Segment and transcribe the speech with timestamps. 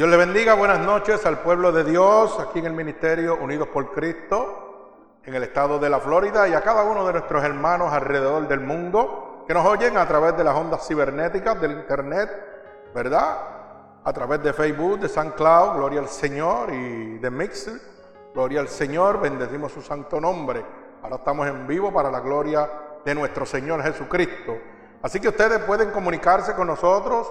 [0.00, 3.92] Dios le bendiga, buenas noches al pueblo de Dios aquí en el Ministerio Unidos por
[3.92, 8.48] Cristo, en el estado de la Florida y a cada uno de nuestros hermanos alrededor
[8.48, 12.30] del mundo que nos oyen a través de las ondas cibernéticas del Internet,
[12.94, 13.40] ¿verdad?
[14.02, 17.78] A través de Facebook, de San Cloud, gloria al Señor, y de Mixer,
[18.32, 20.64] gloria al Señor, bendecimos su santo nombre.
[21.02, 22.66] Ahora estamos en vivo para la gloria
[23.04, 24.56] de nuestro Señor Jesucristo.
[25.02, 27.30] Así que ustedes pueden comunicarse con nosotros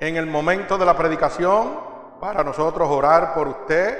[0.00, 1.85] en el momento de la predicación
[2.20, 3.98] para nosotros orar por usted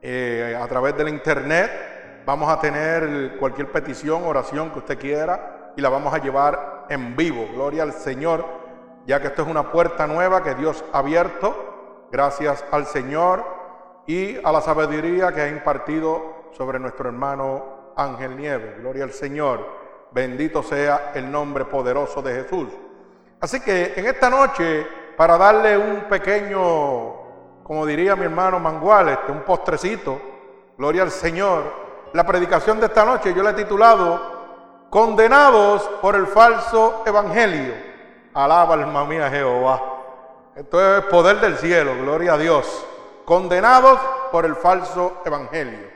[0.00, 2.22] eh, a través del internet.
[2.24, 7.16] Vamos a tener cualquier petición, oración que usted quiera y la vamos a llevar en
[7.16, 7.48] vivo.
[7.52, 8.44] Gloria al Señor,
[9.06, 12.08] ya que esto es una puerta nueva que Dios ha abierto.
[12.10, 13.44] Gracias al Señor
[14.06, 18.78] y a la sabiduría que ha impartido sobre nuestro hermano Ángel Nieves.
[18.80, 19.82] Gloria al Señor.
[20.12, 22.68] Bendito sea el nombre poderoso de Jesús.
[23.40, 27.21] Así que en esta noche, para darle un pequeño,
[27.62, 30.20] como diría mi hermano Mangual, este, un postrecito,
[30.76, 31.62] gloria al Señor,
[32.12, 34.32] la predicación de esta noche yo la he titulado
[34.90, 37.72] Condenados por el falso evangelio.
[38.34, 39.80] Alaba alma mía Jehová.
[40.54, 42.86] Esto es poder del cielo, gloria a Dios.
[43.24, 43.98] Condenados
[44.30, 45.90] por el falso evangelio.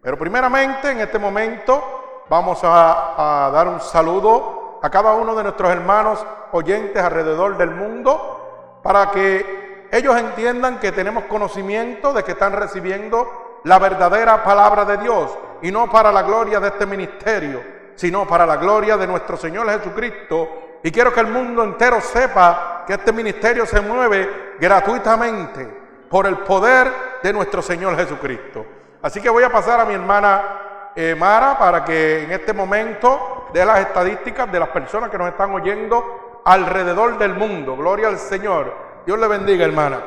[0.00, 2.00] Pero primeramente en este momento
[2.30, 8.78] Vamos a, dar un saludo a cada uno de nuestros hermanos oyentes alrededor del mundo
[8.84, 14.98] para que ellos entiendan que tenemos conocimiento de que están recibiendo la verdadera palabra de
[14.98, 17.62] Dios y no para la gloria de este ministerio,
[17.94, 20.78] sino para la gloria de nuestro Señor Jesucristo.
[20.82, 25.68] Y quiero que el mundo entero sepa que este ministerio se mueve gratuitamente
[26.08, 26.90] por el poder
[27.22, 28.64] de nuestro Señor Jesucristo.
[29.02, 33.48] Así que voy a pasar a mi hermana eh, Mara para que en este momento
[33.52, 37.76] dé las estadísticas de las personas que nos están oyendo alrededor del mundo.
[37.76, 38.89] Gloria al Señor.
[39.06, 40.04] Dios le bendiga, hermana.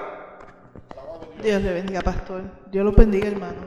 [1.42, 2.44] Dios le bendiga, pastor.
[2.72, 3.62] Dios lo bendiga, hermano.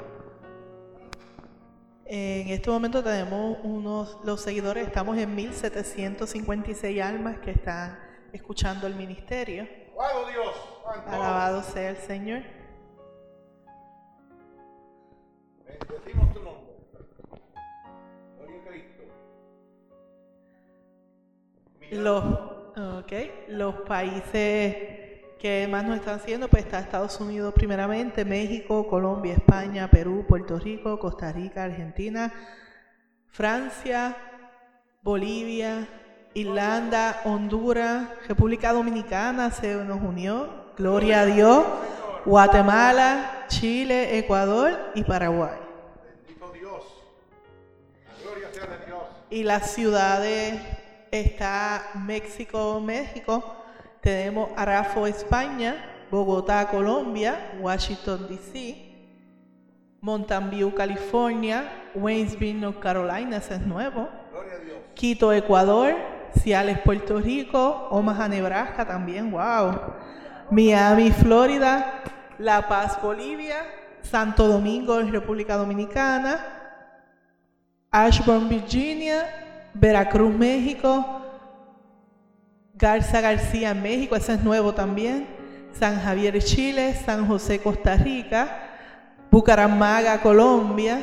[2.05, 7.99] En este momento tenemos unos, los seguidores, estamos en 1756 almas que están
[8.33, 9.67] escuchando el ministerio.
[11.07, 12.43] Alabado sea el Señor.
[15.67, 16.67] Bendecimos tu nombre.
[21.91, 22.25] Los,
[23.01, 25.06] okay, los países
[25.39, 30.59] que más nos están haciendo, pues está Estados Unidos primeramente, México, Colombia, España, Perú, Puerto
[30.59, 32.33] Rico, Costa Rica, Argentina,
[33.29, 34.17] Francia,
[35.03, 35.89] Bolivia,
[36.35, 41.65] Irlanda, Honduras, República Dominicana se nos unió, gloria a Dios,
[42.25, 45.59] Guatemala, Chile, Ecuador y Paraguay.
[46.03, 46.85] Bendito Dios.
[48.23, 49.03] Gloria sea de Dios.
[49.31, 50.61] Y las ciudades
[51.11, 53.56] está México, México,
[54.07, 55.75] tenemos Arafo, España,
[56.13, 58.85] Bogotá, Colombia, Washington, D.C.,
[60.01, 64.09] Mountain View, California, Waynesville, North Carolina, ese es nuevo,
[64.95, 65.97] Quito, Ecuador,
[66.39, 69.77] Ciales, Puerto Rico, Omaha, Nebraska también, wow,
[70.53, 72.05] Miami, Florida,
[72.39, 73.57] La Paz, Bolivia,
[74.03, 76.39] Santo Domingo, República Dominicana,
[77.91, 79.25] Ashburn, Virginia,
[79.75, 81.16] Veracruz, México,
[82.79, 85.27] Garza García, México, ese es nuevo también,
[85.73, 88.49] San Javier, Chile, San José, Costa Rica,
[89.31, 91.01] Bucaramanga, Colombia,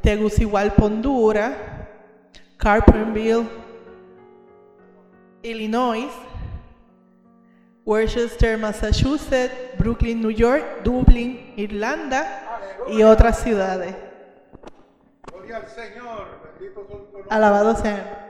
[0.00, 1.52] Tegucigalpa, Honduras,
[2.56, 3.48] Carpenterville,
[5.42, 6.10] Illinois,
[7.84, 12.44] Worcester, Massachusetts, Brooklyn, New York, Dublín, Irlanda
[12.88, 13.96] y otras ciudades.
[15.32, 16.28] Gloria al Señor.
[17.30, 18.27] Alabado sea.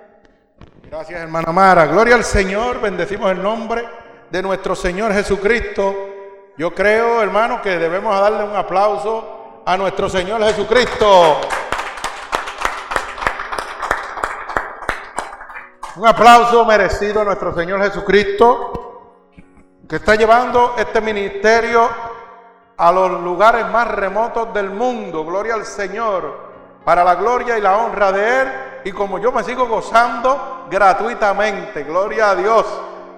[0.91, 1.85] Gracias, hermana Mara.
[1.85, 2.81] Gloria al Señor.
[2.81, 3.87] Bendecimos el nombre
[4.31, 5.95] de nuestro Señor Jesucristo.
[6.57, 11.43] Yo creo, hermano, que debemos darle un aplauso a nuestro Señor Jesucristo.
[15.97, 19.35] Un aplauso merecido a nuestro Señor Jesucristo,
[19.87, 21.87] que está llevando este ministerio
[22.79, 25.23] a los lugares más remotos del mundo.
[25.23, 26.49] Gloria al Señor
[26.83, 28.68] para la gloria y la honra de Él.
[28.85, 32.67] Y como yo me sigo gozando gratuitamente, gloria a Dios.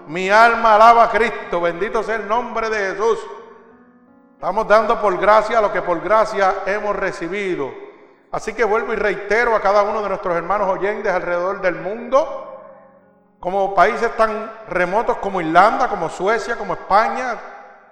[0.06, 3.18] Mi alma alaba a Cristo, bendito sea el nombre de Jesús.
[4.34, 7.70] Estamos dando por gracia lo que por gracia hemos recibido.
[8.32, 12.62] Así que vuelvo y reitero a cada uno de nuestros hermanos oyentes alrededor del mundo,
[13.38, 17.38] como países tan remotos como Irlanda, como Suecia, como España.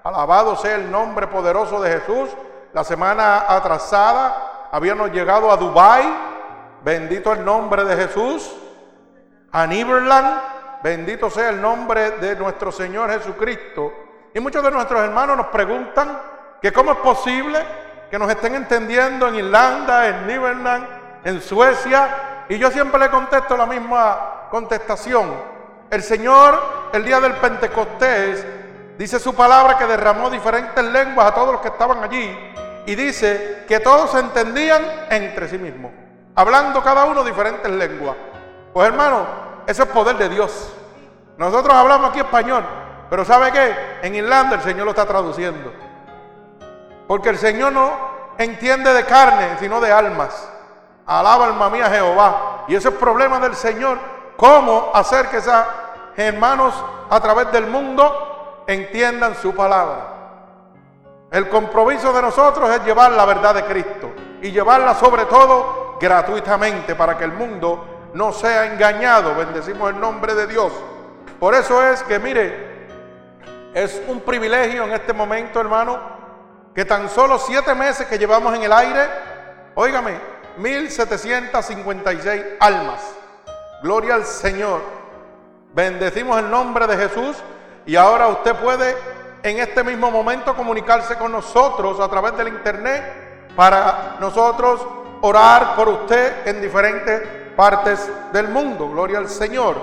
[0.04, 2.30] Alabado sea el nombre poderoso de Jesús.
[2.72, 6.06] La semana atrasada habíamos llegado a Dubai,
[6.84, 8.54] bendito el nombre de Jesús,
[9.52, 10.40] a Neverland,
[10.82, 13.92] bendito sea el nombre de nuestro Señor Jesucristo.
[14.34, 16.18] Y muchos de nuestros hermanos nos preguntan
[16.60, 17.58] que cómo es posible
[18.10, 20.86] que nos estén entendiendo en Irlanda, en Niederland,
[21.24, 22.44] en Suecia.
[22.48, 25.58] Y yo siempre le contesto la misma contestación.
[25.90, 28.46] El Señor, el día del Pentecostés,
[28.96, 32.36] dice su palabra que derramó diferentes lenguas a todos los que estaban allí.
[32.86, 35.92] Y dice que todos se entendían entre sí mismos,
[36.38, 38.14] hablando cada uno diferentes lenguas.
[38.72, 39.26] Pues hermano,
[39.66, 40.72] ese es poder de Dios.
[41.36, 42.64] Nosotros hablamos aquí español,
[43.10, 43.74] pero ¿sabe qué?
[44.02, 45.72] En Irlanda el Señor lo está traduciendo.
[47.08, 47.90] Porque el Señor no
[48.38, 50.48] entiende de carne, sino de almas.
[51.06, 52.66] Alaba alma mía Jehová.
[52.68, 53.98] Y ese es el problema del Señor.
[54.36, 55.56] ¿Cómo hacer que esos
[56.16, 56.72] hermanos
[57.10, 60.14] a través del mundo entiendan su palabra?
[61.32, 66.94] El compromiso de nosotros es llevar la verdad de Cristo y llevarla sobre todo gratuitamente
[66.94, 69.34] para que el mundo no sea engañado.
[69.34, 70.72] Bendecimos el nombre de Dios.
[71.38, 72.88] Por eso es que, mire,
[73.74, 75.98] es un privilegio en este momento, hermano,
[76.74, 79.06] que tan solo siete meses que llevamos en el aire,
[79.74, 80.18] óigame,
[80.56, 83.00] 1756 almas.
[83.82, 84.80] Gloria al Señor.
[85.72, 87.36] Bendecimos el nombre de Jesús
[87.86, 88.96] y ahora usted puede
[89.42, 94.84] en este mismo momento comunicarse con nosotros a través del internet para nosotros
[95.22, 97.22] orar por usted en diferentes
[97.56, 98.88] partes del mundo.
[98.90, 99.76] Gloria al Señor.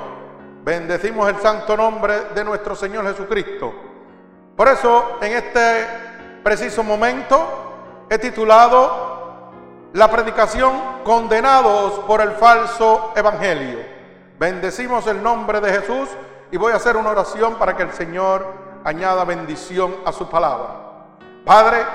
[0.64, 3.74] Bendecimos el santo nombre de nuestro Señor Jesucristo.
[4.56, 5.86] Por eso, en este
[6.44, 9.52] preciso momento, he titulado
[9.94, 13.80] la predicación Condenados por el falso evangelio.
[14.40, 16.10] Bendecimos el nombre de Jesús
[16.52, 18.46] y voy a hacer una oración para que el Señor
[18.84, 20.86] añada bendición a su palabra.
[21.46, 21.86] Padre,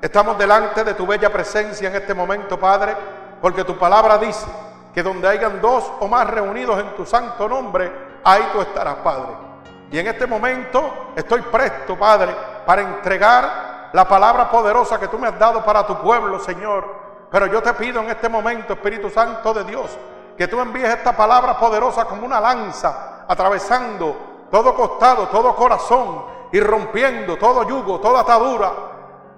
[0.00, 2.96] estamos delante de tu bella presencia en este momento, Padre,
[3.40, 4.46] porque tu palabra dice
[4.94, 7.90] que donde hayan dos o más reunidos en tu santo nombre,
[8.24, 9.32] ahí tú estarás, Padre.
[9.90, 12.34] Y en este momento estoy presto, Padre,
[12.64, 17.06] para entregar la palabra poderosa que tú me has dado para tu pueblo, Señor.
[17.30, 19.96] Pero yo te pido en este momento, Espíritu Santo de Dios,
[20.36, 24.16] que tú envíes esta palabra poderosa como una lanza, atravesando
[24.50, 28.95] todo costado, todo corazón y rompiendo todo yugo, toda atadura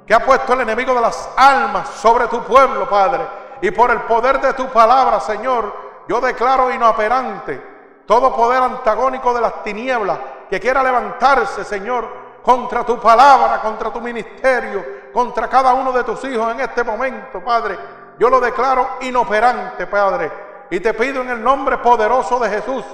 [0.09, 4.03] que ha puesto el enemigo de las almas sobre tu pueblo, Padre y por el
[4.03, 5.73] poder de tu palabra, Señor,
[6.09, 10.19] yo declaro inoperante todo poder antagónico de las tinieblas
[10.49, 12.09] que quiera levantarse, Señor,
[12.43, 14.83] contra tu palabra, contra tu ministerio,
[15.13, 17.79] contra cada uno de tus hijos en este momento, Padre.
[18.19, 20.31] Yo lo declaro inoperante, Padre.
[20.71, 22.85] Y te pido en el nombre poderoso de Jesús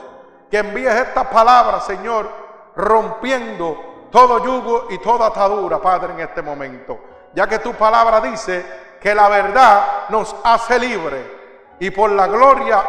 [0.50, 2.28] que envíes esta palabra, Señor,
[2.74, 7.00] rompiendo todo yugo y toda atadura, Padre, en este momento.
[7.34, 8.64] Ya que tu palabra dice
[9.00, 11.74] que la verdad nos hace libre.
[11.80, 12.80] Y por la gloria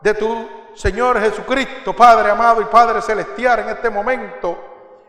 [0.00, 4.58] de tu Señor Jesucristo, Padre amado y Padre celestial, en este momento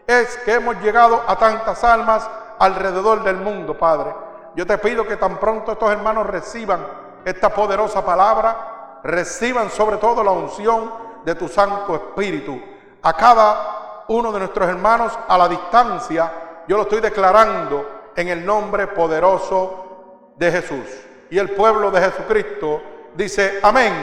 [0.05, 2.29] es que hemos llegado a tantas almas
[2.59, 4.13] alrededor del mundo, Padre.
[4.53, 6.85] Yo te pido que tan pronto estos hermanos reciban
[7.25, 10.93] esta poderosa palabra, reciban sobre todo la unción
[11.25, 12.61] de tu Santo Espíritu.
[13.01, 13.78] A cada
[14.09, 16.31] uno de nuestros hermanos a la distancia,
[16.67, 20.85] yo lo estoy declarando en el nombre poderoso de Jesús.
[21.29, 22.81] Y el pueblo de Jesucristo
[23.15, 23.93] dice, amén.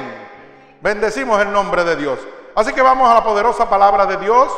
[0.81, 2.21] Bendecimos el nombre de Dios.
[2.55, 4.49] Así que vamos a la poderosa palabra de Dios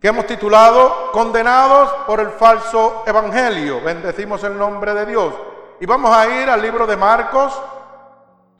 [0.00, 3.80] que hemos titulado Condenados por el falso evangelio.
[3.82, 5.32] Bendecimos el nombre de Dios.
[5.80, 7.60] Y vamos a ir al libro de Marcos.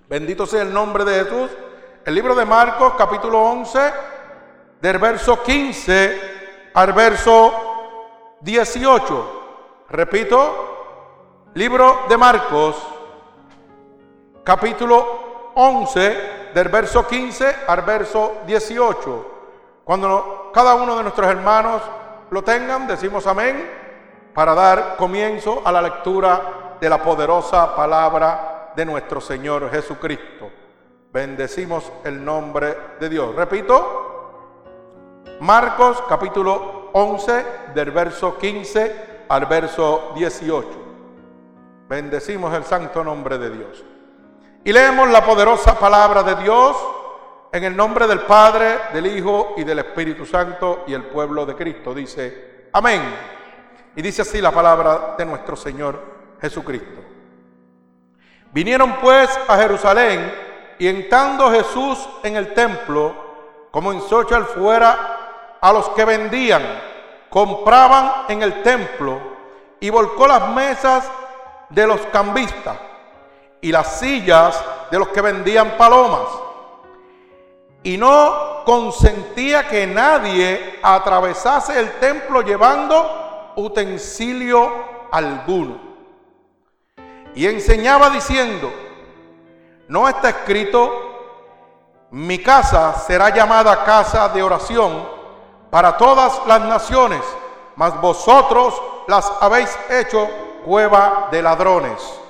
[0.08, 1.50] Bendito sea el nombre de Jesús.
[2.04, 3.92] El libro de Marcos, capítulo 11,
[4.80, 7.52] del verso 15 al verso
[8.40, 9.86] 18.
[9.90, 12.76] Repito, Libro de Marcos,
[14.44, 19.34] capítulo 11, del verso 15 al verso 18.
[19.84, 21.82] Cuando cada uno de nuestros hermanos
[22.30, 23.68] lo tengan, decimos amén
[24.34, 30.50] para dar comienzo a la lectura de la poderosa palabra de nuestro Señor Jesucristo.
[31.10, 33.34] Bendecimos el nombre de Dios.
[33.34, 34.07] Repito,
[35.40, 40.68] Marcos capítulo 11 del verso 15 al verso 18.
[41.88, 43.84] Bendecimos el santo nombre de Dios.
[44.64, 46.76] Y leemos la poderosa palabra de Dios
[47.52, 51.54] en el nombre del Padre, del Hijo y del Espíritu Santo y el pueblo de
[51.54, 51.94] Cristo.
[51.94, 53.00] Dice, amén.
[53.94, 56.02] Y dice así la palabra de nuestro Señor
[56.40, 57.00] Jesucristo.
[58.52, 60.34] Vinieron pues a Jerusalén
[60.80, 63.14] y entrando Jesús en el templo,
[63.70, 65.17] como en Sochal fuera
[65.60, 66.62] a los que vendían,
[67.30, 69.20] compraban en el templo
[69.80, 71.10] y volcó las mesas
[71.68, 72.76] de los cambistas
[73.60, 76.28] y las sillas de los que vendían palomas.
[77.82, 84.70] Y no consentía que nadie atravesase el templo llevando utensilio
[85.10, 85.88] alguno.
[87.34, 88.72] Y enseñaba diciendo,
[89.88, 91.06] no está escrito,
[92.10, 95.17] mi casa será llamada casa de oración
[95.70, 97.22] para todas las naciones,
[97.76, 100.28] mas vosotros las habéis hecho
[100.64, 102.20] cueva de ladrones.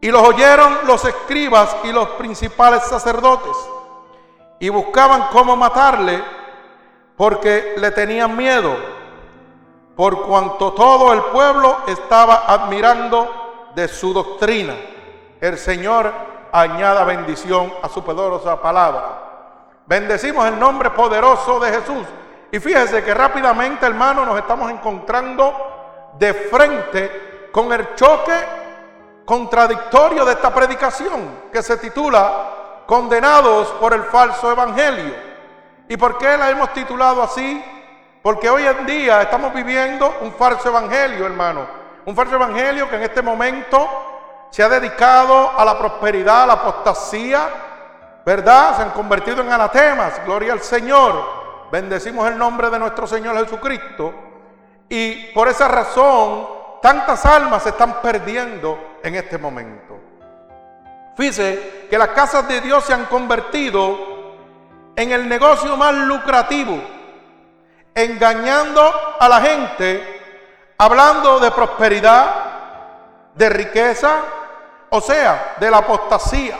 [0.00, 3.56] Y los oyeron los escribas y los principales sacerdotes
[4.58, 6.22] y buscaban cómo matarle
[7.16, 8.76] porque le tenían miedo,
[9.96, 14.74] por cuanto todo el pueblo estaba admirando de su doctrina.
[15.40, 16.12] El Señor
[16.52, 19.23] añada bendición a su poderosa palabra.
[19.86, 22.06] Bendecimos el nombre poderoso de Jesús.
[22.50, 28.32] Y fíjese que rápidamente, hermano, nos estamos encontrando de frente con el choque
[29.24, 35.14] contradictorio de esta predicación que se titula condenados por el falso evangelio.
[35.88, 37.62] ¿Y por qué la hemos titulado así?
[38.22, 41.66] Porque hoy en día estamos viviendo un falso evangelio, hermano.
[42.06, 43.86] Un falso evangelio que en este momento
[44.50, 47.48] se ha dedicado a la prosperidad, a la apostasía,
[48.24, 48.76] ¿verdad?
[48.76, 50.24] Se han convertido en anatemas.
[50.24, 51.44] Gloria al Señor.
[51.70, 54.14] Bendecimos el nombre de nuestro Señor Jesucristo.
[54.88, 56.46] Y por esa razón,
[56.80, 59.98] tantas almas se están perdiendo en este momento.
[61.16, 64.14] Fíjese que las casas de Dios se han convertido
[64.96, 66.80] en el negocio más lucrativo,
[67.94, 72.34] engañando a la gente, hablando de prosperidad,
[73.34, 74.16] de riqueza,
[74.90, 76.56] o sea, de la apostasía.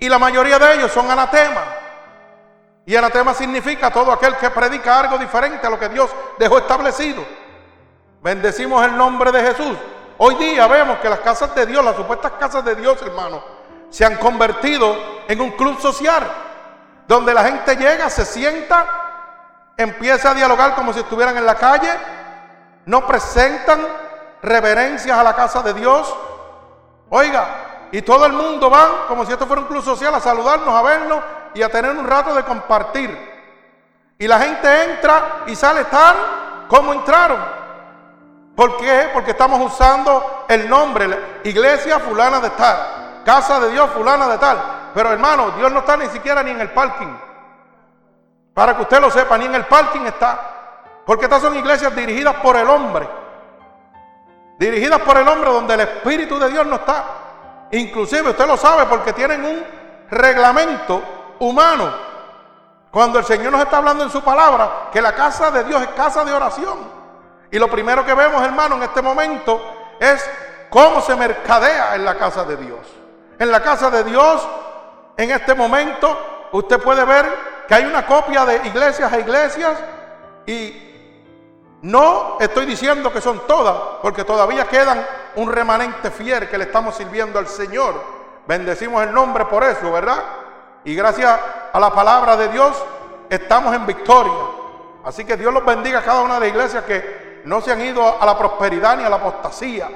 [0.00, 1.64] Y la mayoría de ellos son anatemas.
[2.86, 7.22] Y anatema significa todo aquel que predica algo diferente a lo que Dios dejó establecido.
[8.22, 9.76] Bendecimos el nombre de Jesús.
[10.16, 13.42] Hoy día vemos que las casas de Dios, las supuestas casas de Dios, hermano,
[13.90, 14.96] se han convertido
[15.28, 16.26] en un club social,
[17.06, 18.86] donde la gente llega, se sienta,
[19.76, 21.90] empieza a dialogar como si estuvieran en la calle,
[22.86, 23.86] no presentan
[24.42, 26.14] reverencias a la casa de Dios.
[27.10, 30.68] Oiga, y todo el mundo va como si esto fuera un club social a saludarnos,
[30.68, 31.18] a vernos
[31.54, 33.30] y a tener un rato de compartir.
[34.18, 36.16] Y la gente entra y sale tan
[36.68, 37.40] como entraron.
[38.54, 39.10] ¿Por qué?
[39.12, 44.58] Porque estamos usando el nombre, iglesia fulana de tal, casa de Dios fulana de tal.
[44.94, 47.16] Pero hermano, Dios no está ni siquiera ni en el parking.
[48.52, 50.38] Para que usted lo sepa, ni en el parking está.
[51.06, 53.08] Porque estas son iglesias dirigidas por el hombre.
[54.58, 57.04] Dirigidas por el hombre donde el Espíritu de Dios no está.
[57.72, 59.64] Inclusive usted lo sabe porque tienen un
[60.10, 61.02] reglamento
[61.38, 61.92] humano.
[62.90, 65.88] Cuando el Señor nos está hablando en su palabra, que la casa de Dios es
[65.88, 66.78] casa de oración.
[67.50, 69.60] Y lo primero que vemos, hermano, en este momento
[70.00, 70.28] es
[70.68, 72.80] cómo se mercadea en la casa de Dios.
[73.38, 74.46] En la casa de Dios,
[75.16, 77.26] en este momento, usted puede ver
[77.68, 79.78] que hay una copia de iglesias a iglesias
[80.46, 80.90] y
[81.82, 86.94] no estoy diciendo que son todas, porque todavía quedan un remanente fiel que le estamos
[86.96, 87.94] sirviendo al Señor.
[88.46, 90.22] Bendecimos el nombre por eso, ¿verdad?
[90.84, 91.38] Y gracias
[91.72, 92.82] a la palabra de Dios
[93.28, 94.32] estamos en victoria.
[95.04, 97.80] Así que Dios los bendiga a cada una de las iglesias que no se han
[97.80, 99.88] ido a la prosperidad ni a la apostasía,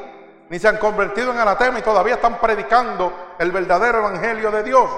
[0.48, 4.90] ni se han convertido en anatema y todavía están predicando el verdadero evangelio de Dios.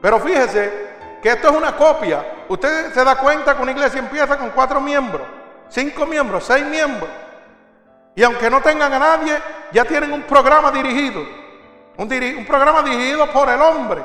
[0.00, 0.90] Pero fíjese
[1.22, 2.44] que esto es una copia.
[2.48, 5.22] Usted se da cuenta que una iglesia empieza con cuatro miembros,
[5.68, 7.08] cinco miembros, seis miembros.
[8.20, 9.34] Y aunque no tengan a nadie,
[9.72, 11.22] ya tienen un programa dirigido.
[11.96, 14.02] Un, programa dirigido por el hombre.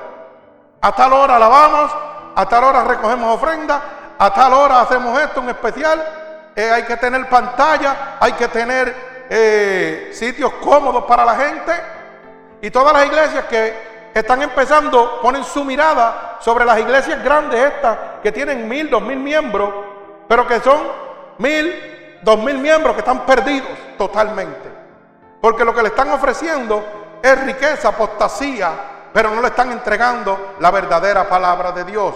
[0.80, 1.92] A tal hora alabamos,
[2.34, 3.82] a tal hora recogemos ofrendas,
[4.18, 6.02] a tal hora hacemos esto en especial
[6.56, 8.96] eh, hay que tener pantalla, hay que tener
[9.30, 11.74] eh, sitios cómodos para la gente.
[12.62, 13.74] Y todas las iglesias que
[14.14, 19.20] están empezando ponen su mirada sobre las iglesias grandes estas que tienen mil, dos mil
[19.20, 19.74] miembros,
[20.30, 20.80] pero que son
[21.38, 21.95] mil,
[22.26, 24.70] dos mil miembros que están perdidos totalmente.
[25.40, 26.84] Porque lo que le están ofreciendo
[27.22, 28.72] es riqueza, apostasía,
[29.14, 32.16] pero no le están entregando la verdadera palabra de Dios.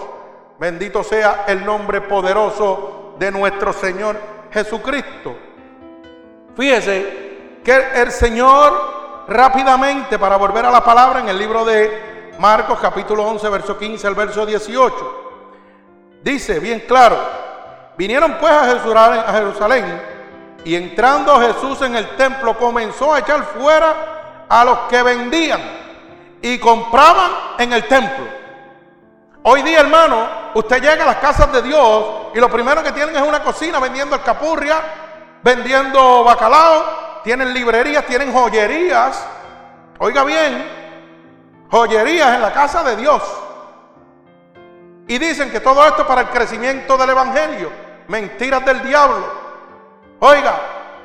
[0.58, 4.16] Bendito sea el nombre poderoso de nuestro Señor
[4.50, 5.36] Jesucristo.
[6.56, 12.80] Fíjese que el Señor rápidamente, para volver a la palabra en el libro de Marcos
[12.80, 17.16] capítulo 11, verso 15 al verso 18, dice bien claro,
[18.00, 20.02] vinieron pues a Jerusalén,
[20.64, 25.60] y entrando Jesús en el templo comenzó a echar fuera a los que vendían
[26.40, 28.40] y compraban en el templo
[29.42, 32.04] Hoy día, hermano, usted llega a las casas de Dios
[32.34, 34.76] y lo primero que tienen es una cocina vendiendo escapurria,
[35.42, 39.26] vendiendo bacalao, tienen librerías, tienen joyerías.
[39.98, 40.66] Oiga bien,
[41.70, 43.22] joyerías en la casa de Dios.
[45.08, 47.89] Y dicen que todo esto es para el crecimiento del Evangelio.
[48.10, 49.24] Mentiras del diablo.
[50.18, 50.60] Oiga,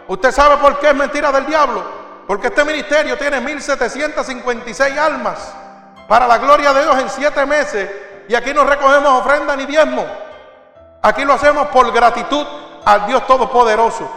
[0.07, 1.83] ¿usted sabe por qué es mentira del diablo?
[2.25, 5.53] Porque este ministerio tiene 1756 almas
[6.07, 7.91] para la gloria de Dios en siete meses.
[8.27, 10.03] Y aquí no recogemos ofrenda ni diezmo.
[11.03, 12.43] Aquí lo hacemos por gratitud
[12.83, 14.09] al Dios Todopoderoso.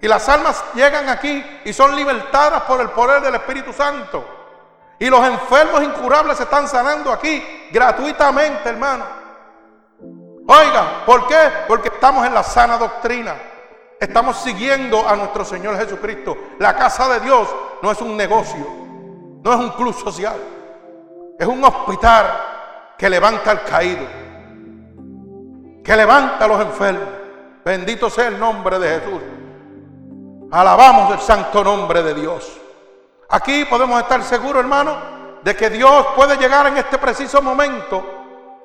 [0.00, 4.24] Y las almas llegan aquí y son libertadas por el poder del Espíritu Santo.
[5.00, 9.17] Y los enfermos incurables se están sanando aquí gratuitamente, hermano.
[10.50, 11.36] Oiga, ¿por qué?
[11.66, 13.34] Porque estamos en la sana doctrina.
[14.00, 16.38] Estamos siguiendo a nuestro Señor Jesucristo.
[16.58, 18.66] La casa de Dios no es un negocio,
[19.42, 20.36] no es un club social,
[21.38, 24.06] es un hospital que levanta al caído,
[25.84, 27.08] que levanta a los enfermos.
[27.62, 29.20] Bendito sea el nombre de Jesús.
[30.50, 32.58] Alabamos el santo nombre de Dios.
[33.28, 34.96] Aquí podemos estar seguros, hermano,
[35.42, 38.02] de que Dios puede llegar en este preciso momento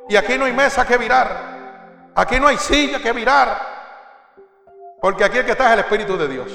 [0.07, 1.52] y aquí no hay mesa que virar.
[2.15, 3.73] Aquí no hay silla que virar.
[5.01, 6.47] Porque aquí el que está es el Espíritu de Dios.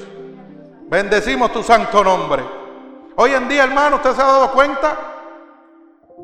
[0.89, 2.43] Bendecimos tu santo nombre.
[3.17, 4.97] Hoy en día, hermano, usted se ha dado cuenta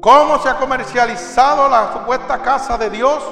[0.00, 3.22] cómo se ha comercializado la supuesta casa de Dios.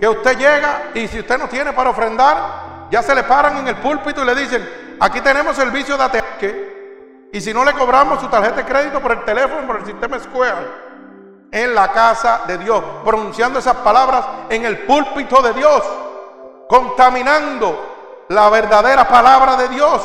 [0.00, 3.68] Que usted llega y si usted no tiene para ofrendar, ya se le paran en
[3.68, 7.28] el púlpito y le dicen, aquí tenemos servicio de ateque.
[7.32, 10.18] Y si no le cobramos su tarjeta de crédito por el teléfono, por el sistema
[10.18, 10.85] Square,
[11.56, 15.82] en la casa de Dios, pronunciando esas palabras en el púlpito de Dios,
[16.68, 20.02] contaminando la verdadera palabra de Dios.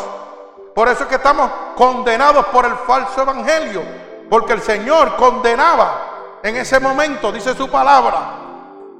[0.74, 3.84] Por eso es que estamos condenados por el falso evangelio,
[4.30, 8.38] porque el Señor condenaba en ese momento, dice su palabra,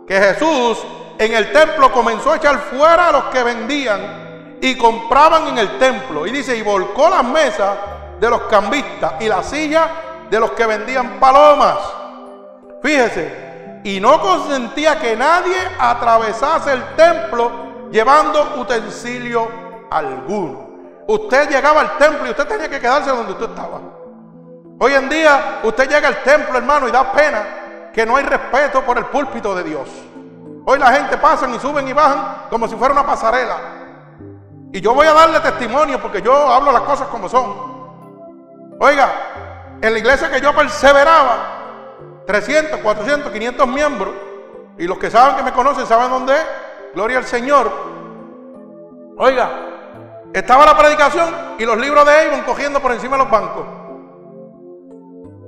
[0.06, 0.78] que Jesús
[1.18, 5.80] en el templo comenzó a echar fuera a los que vendían y compraban en el
[5.80, 6.28] templo.
[6.28, 7.78] Y dice, y volcó las mesas
[8.20, 9.90] de los cambistas y la silla
[10.30, 12.01] de los que vendían palomas.
[12.82, 19.48] Fíjese, y no consentía que nadie atravesase el templo llevando utensilio
[19.90, 20.72] alguno.
[21.08, 23.82] Usted llegaba al templo y usted tenía que quedarse donde usted estaba.
[24.80, 28.82] Hoy en día usted llega al templo, hermano, y da pena que no hay respeto
[28.82, 29.88] por el púlpito de Dios.
[30.66, 33.58] Hoy la gente pasa y suben y bajan como si fuera una pasarela.
[34.72, 37.72] Y yo voy a darle testimonio porque yo hablo las cosas como son.
[38.80, 39.12] Oiga,
[39.82, 41.61] en la iglesia que yo perseveraba,
[42.26, 44.14] 300, 400, 500 miembros,
[44.78, 46.46] y los que saben que me conocen saben dónde es,
[46.94, 47.72] Gloria al Señor.
[49.18, 49.50] Oiga,
[50.34, 53.66] estaba la predicación y los libros de Avon cogiendo por encima de los bancos.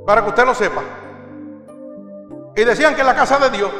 [0.05, 0.81] Para que usted lo sepa.
[2.55, 3.71] Y decían que en la casa de Dios.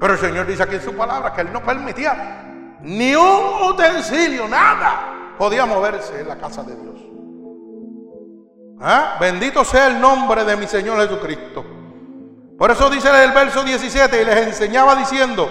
[0.00, 4.46] Pero el Señor dice aquí en su palabra que Él no permitía ni un utensilio,
[4.46, 7.00] nada, podía moverse en la casa de Dios.
[8.80, 9.16] ¿Ah?
[9.18, 11.64] Bendito sea el nombre de mi Señor Jesucristo.
[12.58, 15.48] Por eso dice el verso 17 y les enseñaba diciendo,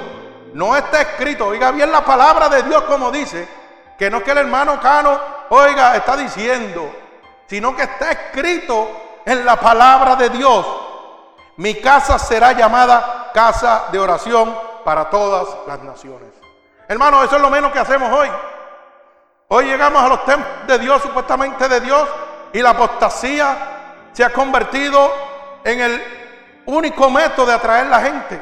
[0.54, 3.48] no está escrito, oiga bien la palabra de Dios como dice,
[3.98, 6.92] que no es que el hermano Cano, oiga, está diciendo,
[7.48, 10.66] sino que está escrito en la palabra de Dios.
[11.58, 16.30] Mi casa será llamada casa de oración para todas las naciones.
[16.88, 18.30] Hermano, eso es lo menos que hacemos hoy.
[19.50, 22.10] Hoy llegamos a los templos de Dios, supuestamente de Dios,
[22.52, 25.12] y la apostasía se ha convertido
[25.64, 26.25] en el
[26.66, 28.42] único método de atraer la gente.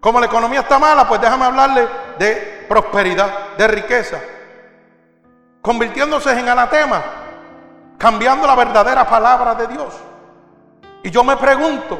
[0.00, 4.20] Como la economía está mala, pues déjame hablarle de prosperidad, de riqueza.
[5.60, 7.02] Convirtiéndose en anatema,
[7.98, 9.94] cambiando la verdadera palabra de Dios.
[11.02, 11.98] Y yo me pregunto,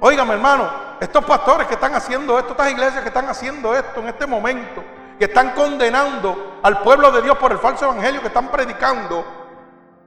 [0.00, 0.68] óigame hermano,
[1.00, 4.82] estos pastores que están haciendo esto, estas iglesias que están haciendo esto en este momento,
[5.18, 9.24] que están condenando al pueblo de Dios por el falso evangelio que están predicando,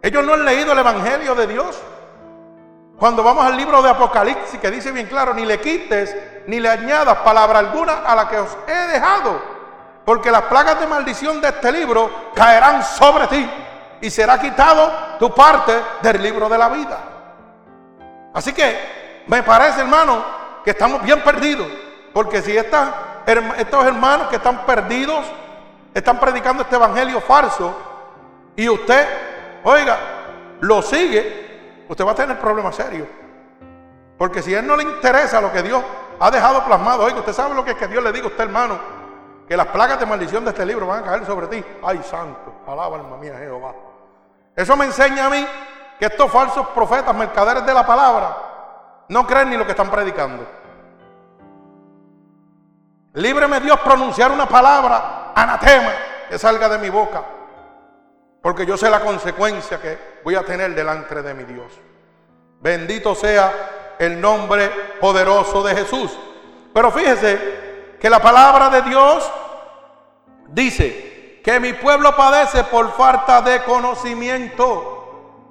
[0.01, 1.81] ellos no han leído el evangelio de Dios.
[2.97, 6.15] Cuando vamos al libro de Apocalipsis, que dice bien claro, ni le quites
[6.47, 9.41] ni le añadas palabra alguna a la que os he dejado,
[10.05, 13.49] porque las plagas de maldición de este libro caerán sobre ti
[13.99, 16.99] y será quitado tu parte del libro de la vida.
[18.33, 20.23] Así que me parece, hermano,
[20.63, 21.67] que estamos bien perdidos,
[22.13, 25.25] porque si estos hermanos que están perdidos
[25.93, 27.75] están predicando este evangelio falso
[28.55, 29.07] y usted,
[29.63, 29.97] oiga,
[30.61, 31.44] lo sigue,
[31.87, 33.07] usted va a tener problemas serios.
[34.17, 35.83] Porque si a él no le interesa lo que Dios
[36.19, 38.43] ha dejado plasmado, oiga, usted sabe lo que es que Dios le diga a usted,
[38.45, 38.79] hermano,
[39.47, 41.63] que las plagas de maldición de este libro van a caer sobre ti.
[41.83, 43.73] Ay, santo, alaba alma mía Jehová.
[44.55, 45.45] Eso me enseña a mí
[45.99, 48.37] que estos falsos profetas, mercaderes de la palabra,
[49.09, 50.45] no creen ni lo que están predicando.
[53.13, 55.91] Líbreme Dios pronunciar una palabra anatema
[56.29, 57.23] que salga de mi boca.
[58.45, 61.65] Porque yo sé la consecuencia que voy a tener delante de mi Dios.
[62.61, 64.69] Bendito sea el nombre
[65.01, 66.15] poderoso de Jesús.
[66.71, 69.31] Pero fíjese que la palabra de Dios
[70.49, 75.49] dice que mi pueblo padece por falta de conocimiento.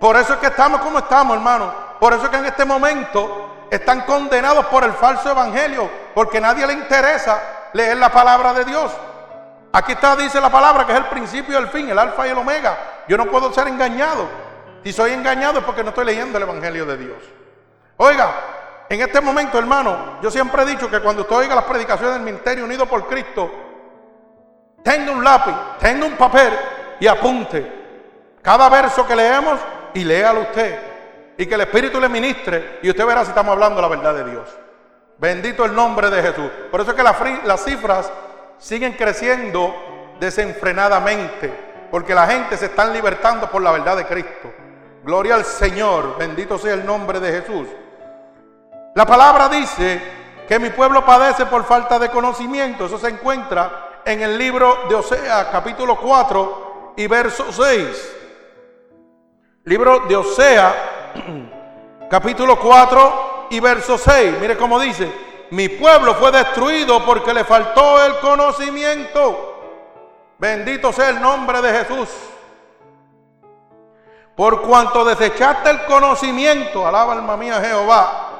[0.00, 1.70] Por eso es que estamos como estamos, hermano.
[2.00, 6.66] Por eso es que en este momento están condenados por el falso evangelio, porque nadie
[6.66, 8.90] le interesa leer la palabra de Dios.
[9.72, 12.30] Aquí está, dice la palabra, que es el principio y el fin, el alfa y
[12.30, 13.04] el omega.
[13.08, 14.28] Yo no puedo ser engañado.
[14.84, 17.18] Si soy engañado es porque no estoy leyendo el evangelio de Dios.
[17.96, 18.34] Oiga,
[18.88, 22.22] en este momento, hermano, yo siempre he dicho que cuando usted oiga las predicaciones del
[22.22, 23.50] Ministerio Unido por Cristo,
[24.82, 26.52] tenga un lápiz, tenga un papel
[27.00, 27.80] y apunte
[28.42, 29.58] cada verso que leemos
[29.94, 30.78] y léalo usted.
[31.38, 34.30] Y que el Espíritu le ministre y usted verá si estamos hablando la verdad de
[34.30, 34.48] Dios.
[35.16, 36.50] Bendito el nombre de Jesús.
[36.70, 38.12] Por eso es que las cifras
[38.62, 39.74] siguen creciendo
[40.20, 41.52] desenfrenadamente,
[41.90, 44.52] porque la gente se está libertando por la verdad de Cristo.
[45.02, 47.66] Gloria al Señor, bendito sea el nombre de Jesús.
[48.94, 50.00] La palabra dice
[50.46, 52.86] que mi pueblo padece por falta de conocimiento.
[52.86, 58.16] Eso se encuentra en el libro de Osea, capítulo 4 y verso 6.
[59.64, 60.74] Libro de Osea,
[62.08, 64.34] capítulo 4 y verso 6.
[64.40, 65.10] Mire cómo dice,
[65.52, 69.48] mi pueblo fue destruido porque le faltó el conocimiento.
[70.38, 72.08] Bendito sea el nombre de Jesús.
[74.34, 78.32] Por cuanto desechaste el conocimiento, alaba alma mía Jehová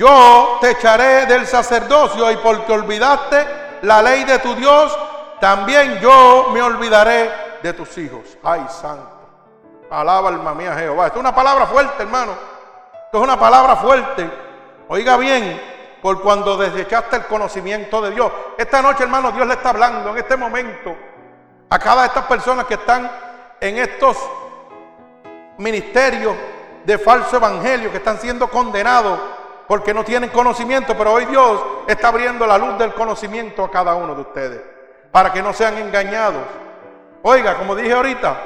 [0.00, 3.46] yo te echaré del sacerdocio y porque olvidaste
[3.82, 4.96] la ley de tu Dios,
[5.40, 7.30] también yo me olvidaré
[7.62, 8.38] de tus hijos.
[8.42, 9.10] Ay, santo.
[9.90, 11.08] Alaba alma mía Jehová.
[11.08, 12.32] Esto es una palabra fuerte, hermano.
[13.04, 14.30] Esto es una palabra fuerte.
[14.88, 15.60] Oiga bien,
[16.02, 18.32] por cuando desechaste el conocimiento de Dios.
[18.56, 20.96] Esta noche, hermano, Dios le está hablando en este momento
[21.68, 23.10] a cada de estas personas que están
[23.60, 24.16] en estos
[25.58, 26.34] ministerios
[26.84, 29.20] de falso evangelio, que están siendo condenados
[29.68, 33.94] porque no tienen conocimiento, pero hoy Dios está abriendo la luz del conocimiento a cada
[33.94, 34.60] uno de ustedes,
[35.12, 36.42] para que no sean engañados.
[37.22, 38.36] Oiga, como dije ahorita,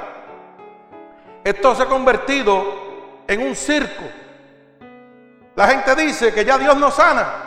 [1.43, 2.63] esto se ha convertido
[3.27, 4.03] en un circo.
[5.55, 7.44] La gente dice que ya Dios no sana.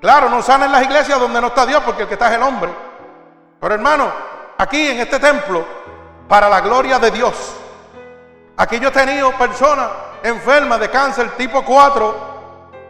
[0.00, 2.36] Claro, no sana en las iglesias donde no está Dios, porque el que está es
[2.36, 2.70] el hombre.
[3.60, 4.12] Pero hermano,
[4.56, 5.64] aquí en este templo,
[6.28, 7.56] para la gloria de Dios,
[8.56, 9.88] aquí yo he tenido personas
[10.22, 12.28] enfermas de cáncer tipo 4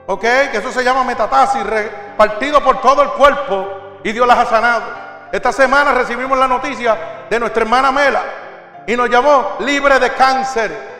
[0.09, 0.21] ¿ok?
[0.21, 4.83] Que eso se llama metatasis, repartido por todo el cuerpo y Dios las ha sanado.
[5.31, 8.23] Esta semana recibimos la noticia de nuestra hermana Mela
[8.87, 10.99] y nos llamó libre de cáncer.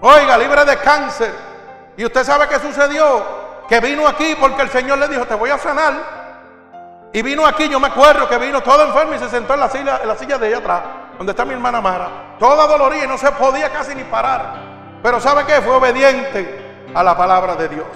[0.00, 1.32] Oiga, libre de cáncer.
[1.96, 3.45] Y usted sabe qué sucedió.
[3.68, 5.94] Que vino aquí porque el Señor le dijo, te voy a sanar.
[7.12, 9.68] Y vino aquí, yo me acuerdo que vino todo enfermo y se sentó en la
[9.68, 10.82] silla, en la silla de allá atrás,
[11.16, 12.36] donde está mi hermana Mara.
[12.38, 14.54] Toda dolorida y no se podía casi ni parar.
[15.02, 15.60] Pero ¿sabe qué?
[15.60, 17.86] Fue obediente a la palabra de Dios.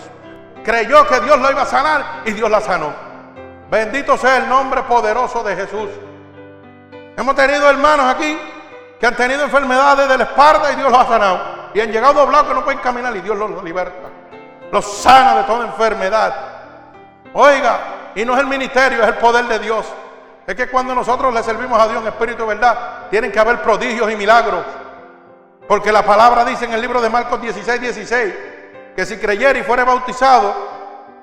[0.65, 2.93] Creyó que Dios lo iba a sanar y Dios la sanó.
[3.71, 5.89] Bendito sea el nombre poderoso de Jesús.
[7.17, 8.39] Hemos tenido hermanos aquí
[8.99, 11.41] que han tenido enfermedades de la espalda y Dios los ha sanado.
[11.73, 14.10] Y han llegado doblados que no pueden caminar y Dios los liberta.
[14.73, 16.35] Los sana de toda enfermedad.
[17.33, 17.81] Oiga,
[18.15, 19.87] y no es el ministerio, es el poder de Dios.
[20.47, 23.63] Es que cuando nosotros le servimos a Dios en espíritu y verdad, tienen que haber
[23.63, 24.65] prodigios y milagros.
[25.69, 28.35] Porque la palabra dice en el libro de Marcos 16, 16,
[28.97, 30.55] que si creyera y fuera bautizado,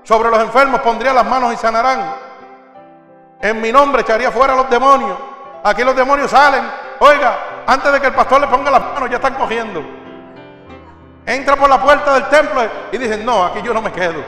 [0.04, 2.16] sobre los enfermos pondría las manos y sanarán.
[3.42, 5.18] En mi nombre echaría fuera a los demonios.
[5.64, 6.64] Aquí los demonios salen.
[7.00, 9.84] Oiga, antes de que el pastor le ponga las manos, ya están cogiendo.
[11.28, 12.62] Entra por la puerta del templo
[12.92, 14.24] y dicen, no, aquí yo no me quedo.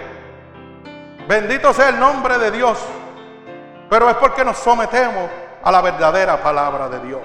[1.27, 2.77] Bendito sea el nombre de Dios.
[3.89, 5.31] Pero es porque nos sometemos
[5.63, 7.21] a la verdadera palabra de Dios.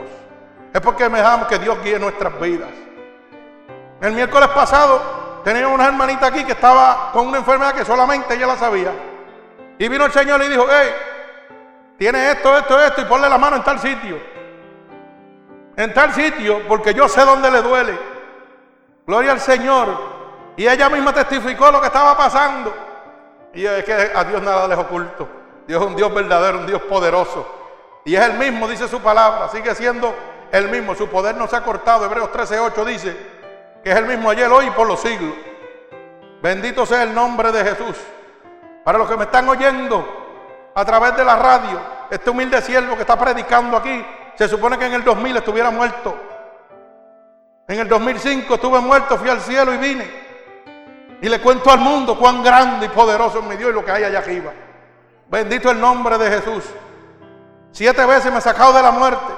[0.73, 2.71] Es porque dejamos que Dios guíe nuestras vidas.
[4.01, 8.47] El miércoles pasado Tenía una hermanita aquí que estaba con una enfermedad que solamente ella
[8.47, 8.91] la sabía.
[9.79, 10.91] Y vino el Señor y dijo, hey,
[11.99, 14.19] tiene esto, esto, esto, y ponle la mano en tal sitio.
[15.77, 18.14] En tal sitio, porque yo sé dónde le duele.
[19.07, 19.89] Gloria al Señor.
[20.57, 22.73] Y ella misma testificó lo que estaba pasando.
[23.53, 25.29] Y es que a Dios nada les oculto.
[25.67, 27.47] Dios es un Dios verdadero, un Dios poderoso.
[28.05, 30.15] Y es el mismo, dice su palabra, sigue siendo
[30.53, 30.95] el mismo.
[30.95, 32.05] Su poder no se ha cortado.
[32.05, 33.17] Hebreos 13:8 dice
[33.83, 35.35] que es el mismo ayer, hoy y por los siglos.
[36.43, 37.97] Bendito sea el nombre de Jesús.
[38.85, 43.03] Para los que me están oyendo a través de la radio, este humilde siervo que
[43.03, 46.15] está predicando aquí, se supone que en el 2000 estuviera muerto.
[47.67, 50.25] En el 2005 estuve muerto, fui al cielo y vine.
[51.21, 53.91] Y le cuento al mundo cuán grande y poderoso es mi Dios y lo que
[53.91, 54.53] hay allá arriba.
[55.29, 56.65] Bendito el nombre de Jesús.
[57.73, 59.33] Siete veces me he sacado de la muerte.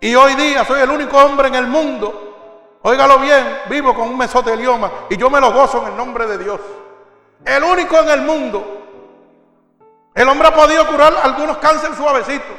[0.00, 2.32] Y hoy día soy el único hombre en el mundo
[2.82, 6.38] Óigalo bien, vivo con un mesotelioma y yo me lo gozo en el nombre de
[6.38, 6.60] Dios.
[7.44, 8.78] El único en el mundo.
[10.14, 12.56] El hombre ha podido curar algunos cánceres suavecitos.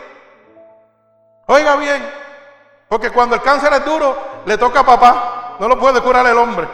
[1.46, 2.10] Oiga bien,
[2.88, 5.56] porque cuando el cáncer es duro, le toca a papá.
[5.60, 6.68] No lo puede curar el hombre.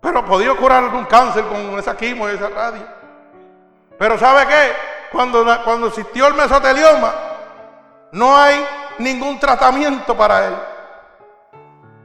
[0.00, 2.82] Pero podido curar algún cáncer con esa quimo y esa radio.
[3.98, 4.72] Pero ¿sabe qué?
[5.10, 7.12] Cuando, cuando existió el mesotelioma,
[8.12, 8.64] no hay
[8.98, 10.54] ningún tratamiento para él.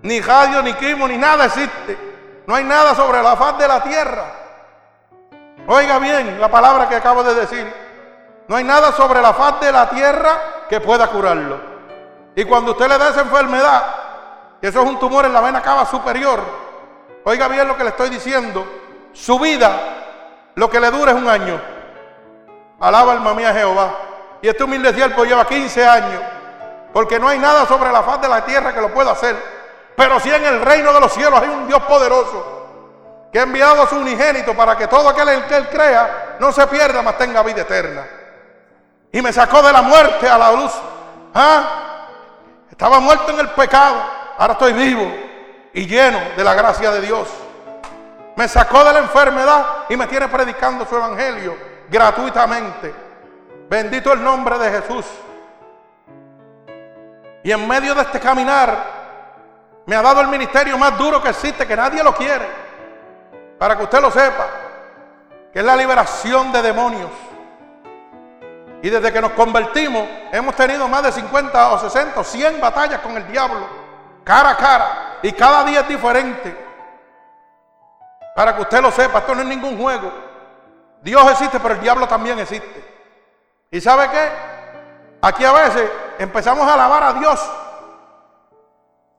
[0.04, 1.98] Ni radio, ni quimo, ni nada existe.
[2.48, 4.26] No hay nada sobre la faz de la tierra.
[5.68, 7.72] Oiga bien la palabra que acabo de decir.
[8.48, 11.69] No hay nada sobre la faz de la tierra que pueda curarlo.
[12.40, 13.84] Y cuando usted le da esa enfermedad,
[14.62, 16.40] eso es un tumor en la vena cava superior,
[17.26, 18.66] oiga bien lo que le estoy diciendo,
[19.12, 19.70] su vida,
[20.56, 21.62] lo que le dura es un año.
[22.80, 23.94] Alaba alma mía Jehová.
[24.42, 26.22] Y este humilde siervo lleva 15 años,
[26.94, 29.36] porque no hay nada sobre la faz de la tierra que lo pueda hacer.
[29.98, 32.68] Pero si en el reino de los cielos hay un Dios poderoso
[33.34, 36.66] que ha enviado a su unigénito para que todo aquel que él crea no se
[36.68, 38.08] pierda, mas tenga vida eterna.
[39.12, 40.72] Y me sacó de la muerte a la luz.
[41.36, 41.86] ¿Ah?
[42.80, 44.02] Estaba muerto en el pecado,
[44.38, 45.12] ahora estoy vivo
[45.74, 47.28] y lleno de la gracia de Dios.
[48.38, 51.58] Me sacó de la enfermedad y me tiene predicando su evangelio
[51.90, 52.96] gratuitamente.
[53.70, 55.06] Bendito el nombre de Jesús.
[57.44, 58.78] Y en medio de este caminar
[59.86, 62.48] me ha dado el ministerio más duro que existe, que nadie lo quiere.
[63.58, 64.48] Para que usted lo sepa,
[65.52, 67.12] que es la liberación de demonios.
[68.82, 73.02] Y desde que nos convertimos, hemos tenido más de 50 o 60 o 100 batallas
[73.02, 73.68] con el diablo,
[74.24, 75.18] cara a cara.
[75.22, 76.66] Y cada día es diferente.
[78.36, 80.12] Para que usted lo sepa, esto no es ningún juego.
[81.02, 82.86] Dios existe, pero el diablo también existe.
[83.72, 84.30] ¿Y sabe qué?
[85.22, 87.40] Aquí a veces empezamos a alabar a Dios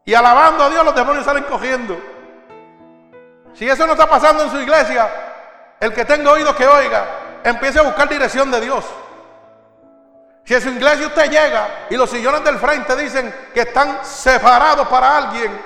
[0.05, 1.97] y alabando a Dios, los demonios salen cogiendo.
[3.55, 5.09] Si eso no está pasando en su iglesia,
[5.79, 7.05] el que tenga oídos que oiga,
[7.45, 8.85] empiece a buscar dirección de Dios.
[10.45, 15.17] Si su iglesia usted llega y los sillones del frente dicen que están separados para
[15.17, 15.61] alguien,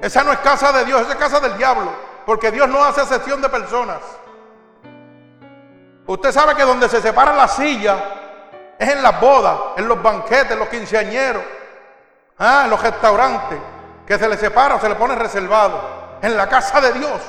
[0.00, 1.90] esa no es casa de Dios, esa es casa del diablo,
[2.24, 3.98] porque Dios no hace excepción de personas.
[6.06, 7.98] Usted sabe que donde se separan las sillas
[8.78, 11.42] es en las bodas, en los banquetes, en los quinceañeros.
[12.38, 13.58] Ah, en los restaurantes,
[14.06, 16.18] que se le separa o se le pone reservado.
[16.20, 17.20] En la casa de Dios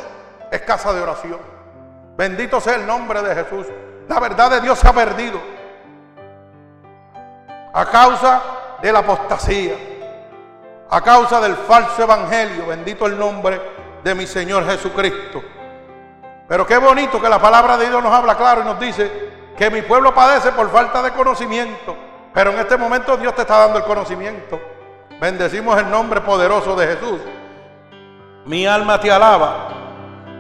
[0.50, 1.40] es casa de oración.
[2.18, 3.68] Bendito sea el nombre de Jesús.
[4.08, 5.40] La verdad de Dios se ha perdido.
[7.74, 8.42] A causa
[8.84, 9.74] de la apostasía.
[10.92, 12.68] A causa del falso evangelio.
[12.68, 13.60] Bendito el nombre
[14.04, 15.42] de mi Señor Jesucristo.
[16.48, 19.72] Pero qué bonito que la palabra de Dios nos habla claro y nos dice que
[19.72, 21.98] mi pueblo padece por falta de conocimiento.
[22.32, 24.60] Pero en este momento Dios te está dando el conocimiento.
[25.20, 27.22] Bendecimos el nombre poderoso de Jesús.
[28.46, 29.70] Mi alma te alaba.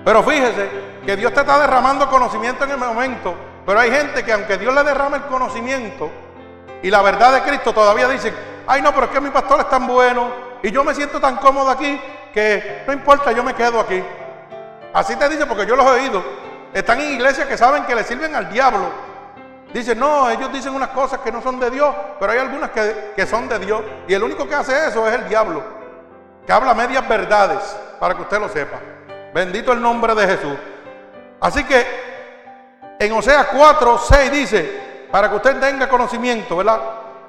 [0.05, 0.69] Pero fíjese
[1.03, 3.33] que Dios te está derramando conocimiento en el momento.
[3.65, 6.11] Pero hay gente que aunque Dios le derrame el conocimiento
[6.83, 8.35] y la verdad de Cristo todavía dicen,
[8.67, 10.29] ay no, pero es que mi pastor es tan bueno
[10.61, 11.99] y yo me siento tan cómodo aquí
[12.31, 14.03] que no importa, yo me quedo aquí.
[14.93, 16.23] Así te dice porque yo los he oído.
[16.71, 19.13] Están en iglesias que saben que le sirven al diablo
[19.73, 23.25] Dicen, no, ellos dicen unas cosas que no son de Dios, pero hay algunas que,
[23.25, 23.81] son de Dios.
[24.07, 25.63] Y el único que hace eso es el diablo,
[26.45, 28.79] que habla medias verdades, para que usted lo sepa.
[29.33, 30.55] Bendito el nombre de Jesús.
[31.39, 31.87] Así que
[32.99, 36.79] en Oseas 4, 6 dice, para que usted tenga conocimiento, ¿verdad?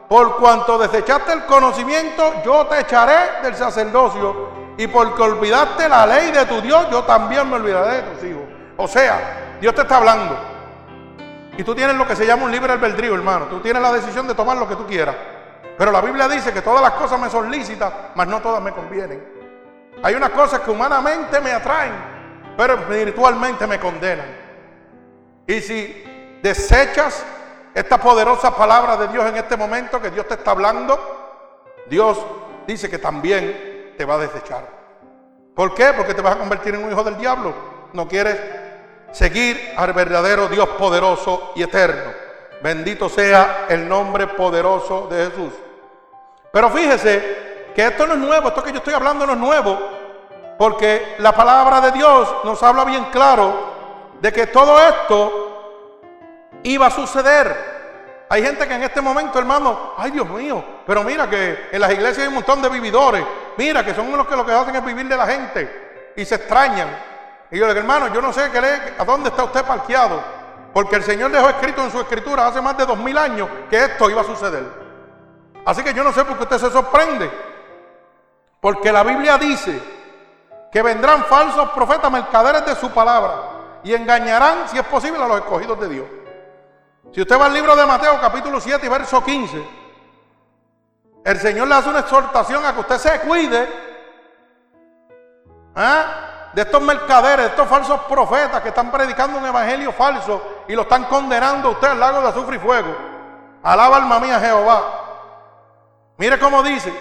[0.09, 4.49] Por cuanto desechaste el conocimiento, yo te echaré del sacerdocio.
[4.79, 8.43] Y porque olvidaste la ley de tu Dios, yo también me olvidaré de tus hijos.
[8.79, 10.35] O sea, Dios te está hablando.
[11.59, 13.49] Y tú tienes lo que se llama un libre albedrío, hermano.
[13.51, 15.17] Tú tienes la decisión de tomar lo que tú quieras.
[15.77, 18.73] Pero la Biblia dice que todas las cosas me son lícitas, mas no todas me
[18.73, 19.23] convienen.
[20.03, 21.93] Hay unas cosas que humanamente me atraen,
[22.57, 24.35] pero espiritualmente me condenan.
[25.47, 27.23] Y si desechas
[27.75, 30.99] esta poderosa palabra de Dios en este momento que Dios te está hablando,
[31.87, 32.19] Dios
[32.67, 34.67] dice que también te va a desechar.
[35.55, 35.93] ¿Por qué?
[35.97, 37.53] Porque te vas a convertir en un hijo del diablo.
[37.93, 38.39] No quieres
[39.13, 42.13] seguir al verdadero Dios poderoso y eterno.
[42.63, 45.53] Bendito sea el nombre poderoso de Jesús.
[46.53, 49.79] Pero fíjese que esto no es nuevo, esto que yo estoy hablando no es nuevo,
[50.57, 53.75] porque la palabra de Dios nos habla bien claro
[54.21, 55.44] de que todo esto
[56.65, 57.75] iba a suceder.
[58.29, 61.93] Hay gente que en este momento, hermano, ay Dios mío, pero mira que en las
[61.93, 63.25] iglesias hay un montón de vividores,
[63.57, 66.35] mira que son los que lo que hacen es vivir de la gente y se
[66.37, 66.89] extrañan.
[67.51, 70.21] Y yo le digo, hermano, yo no sé qué le, a dónde está usted parqueado.
[70.73, 73.77] Porque el Señor dejó escrito en su escritura hace más de dos mil años que
[73.77, 74.65] esto iba a suceder.
[75.65, 77.31] Así que yo no sé por qué usted se sorprende.
[78.61, 79.81] Porque la Biblia dice
[80.73, 85.37] que vendrán falsos profetas mercaderes de su palabra y engañarán, si es posible, a los
[85.37, 86.07] escogidos de Dios.
[87.15, 89.65] Si usted va al libro de Mateo capítulo 7 y verso 15,
[91.25, 93.69] el Señor le hace una exhortación a que usted se cuide
[95.77, 96.51] ¿ah?
[96.53, 100.83] de estos mercaderes, de estos falsos profetas que están predicando un evangelio falso y lo
[100.83, 102.97] están condenando a usted al lago de azufre y fuego.
[103.63, 104.83] Alaba alma mía Jehová.
[106.17, 106.93] Mire cómo dice,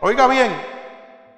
[0.00, 0.64] oiga bien,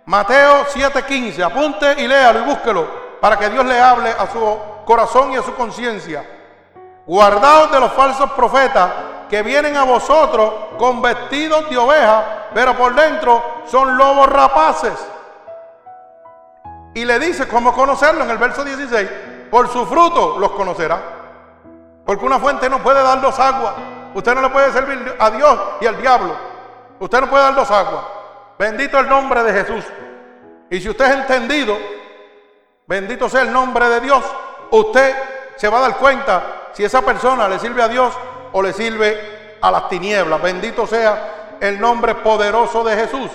[0.05, 5.33] Mateo 7:15, apunte y léalo y búsquelo para que Dios le hable a su corazón
[5.33, 6.38] y a su conciencia.
[7.09, 8.91] Guardaos de los falsos profetas
[9.31, 14.93] que vienen a vosotros con vestidos de oveja, pero por dentro son lobos rapaces.
[16.93, 19.09] Y le dice cómo conocerlo en el verso 16,
[19.51, 21.01] por su fruto los conocerá.
[22.05, 23.73] Porque una fuente no puede dar dos aguas.
[24.13, 26.37] Usted no le puede servir a Dios y al diablo.
[27.01, 28.05] Usted no puede dar dos aguas.
[28.59, 29.85] Bendito el nombre de Jesús.
[30.69, 31.75] Y si usted es entendido,
[32.87, 34.23] bendito sea el nombre de Dios,
[34.71, 35.15] usted
[35.57, 38.15] se va a dar cuenta si esa persona le sirve a Dios
[38.53, 40.41] o le sirve a las tinieblas.
[40.41, 43.29] Bendito sea el nombre poderoso de Jesús.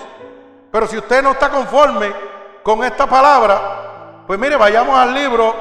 [0.72, 2.10] Pero si usted no está conforme
[2.62, 5.54] con esta palabra, pues mire, vayamos al libro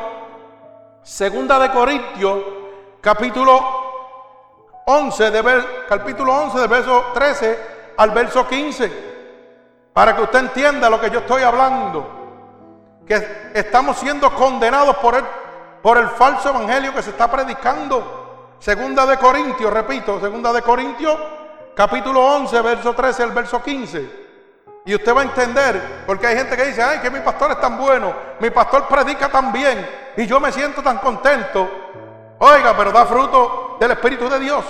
[1.02, 2.39] Segunda de Corintios,
[3.02, 3.62] capítulo
[4.86, 7.60] 11, de capítulo 11, del verso 13
[7.98, 8.91] al verso 15.
[9.91, 13.02] Para que usted entienda lo que yo estoy hablando.
[13.06, 15.26] Que estamos siendo condenados por el,
[15.84, 18.56] por el falso evangelio que se está predicando.
[18.58, 21.19] Segunda de Corintios, repito, segunda de Corintios,
[21.76, 24.24] capítulo 11, verso 13 al verso 15.
[24.86, 27.60] Y usted va a entender, porque hay gente que dice, ay, que mi pastor es
[27.60, 31.69] tan bueno, mi pastor predica tan bien, y yo me siento tan contento.
[32.39, 34.63] Oiga, pero da fruto del Espíritu de Dios.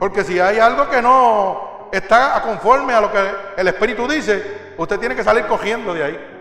[0.00, 3.20] Porque si hay algo que no está conforme a lo que
[3.56, 6.38] el Espíritu dice, usted tiene que salir cogiendo de ahí.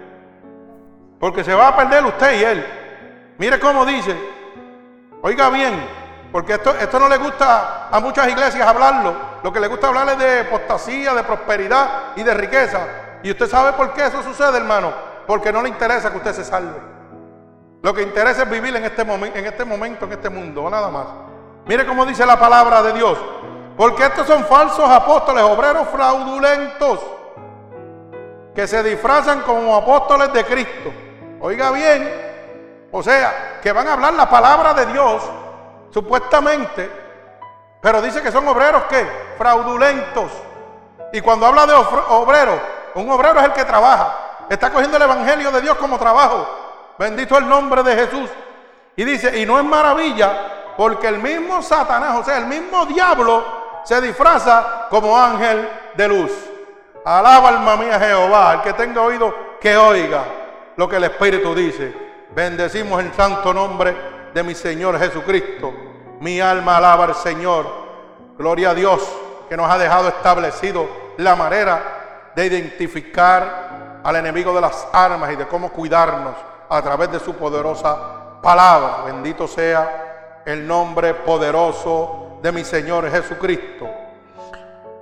[1.19, 2.80] Porque se va a perder usted y él.
[3.41, 4.15] Mire cómo dice.
[5.23, 5.73] Oiga bien,
[6.31, 9.15] porque esto, esto no le gusta a muchas iglesias hablarlo.
[9.41, 12.81] Lo que le gusta hablar es de apostasía, de prosperidad y de riqueza.
[13.23, 14.93] Y usted sabe por qué eso sucede, hermano.
[15.25, 16.79] Porque no le interesa que usted se salve.
[17.81, 21.07] Lo que interesa es vivir en este, en este momento, en este mundo, nada más.
[21.65, 23.17] Mire cómo dice la palabra de Dios.
[23.75, 26.99] Porque estos son falsos apóstoles, obreros fraudulentos,
[28.53, 30.93] que se disfrazan como apóstoles de Cristo.
[31.39, 32.30] Oiga bien,
[32.91, 35.23] o sea, que van a hablar la palabra de Dios,
[35.91, 36.89] supuestamente,
[37.81, 40.31] pero dice que son obreros que fraudulentos.
[41.13, 42.59] Y cuando habla de obreros,
[42.95, 46.47] un obrero es el que trabaja, está cogiendo el evangelio de Dios como trabajo.
[46.97, 48.29] Bendito el nombre de Jesús.
[48.95, 53.43] Y dice, y no es maravilla, porque el mismo Satanás, o sea, el mismo diablo,
[53.83, 56.31] se disfraza como ángel de luz.
[57.03, 60.23] Alaba alma mía Jehová, el que tenga oído que oiga
[60.75, 62.10] lo que el Espíritu dice.
[62.33, 63.93] Bendecimos el santo nombre
[64.33, 65.73] de mi Señor Jesucristo.
[66.21, 67.65] Mi alma alaba al Señor.
[68.37, 69.01] Gloria a Dios
[69.49, 75.35] que nos ha dejado establecido la manera de identificar al enemigo de las armas y
[75.35, 76.35] de cómo cuidarnos
[76.69, 79.03] a través de su poderosa palabra.
[79.05, 83.89] Bendito sea el nombre poderoso de mi Señor Jesucristo.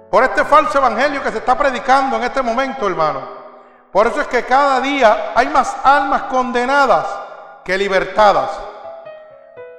[0.09, 3.21] Por este falso evangelio que se está predicando en este momento, hermano.
[3.91, 7.05] Por eso es que cada día hay más almas condenadas
[7.69, 8.49] que libertadas.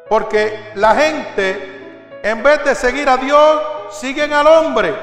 [0.09, 4.94] Porque la gente, en vez de seguir a Dios, siguen al hombre.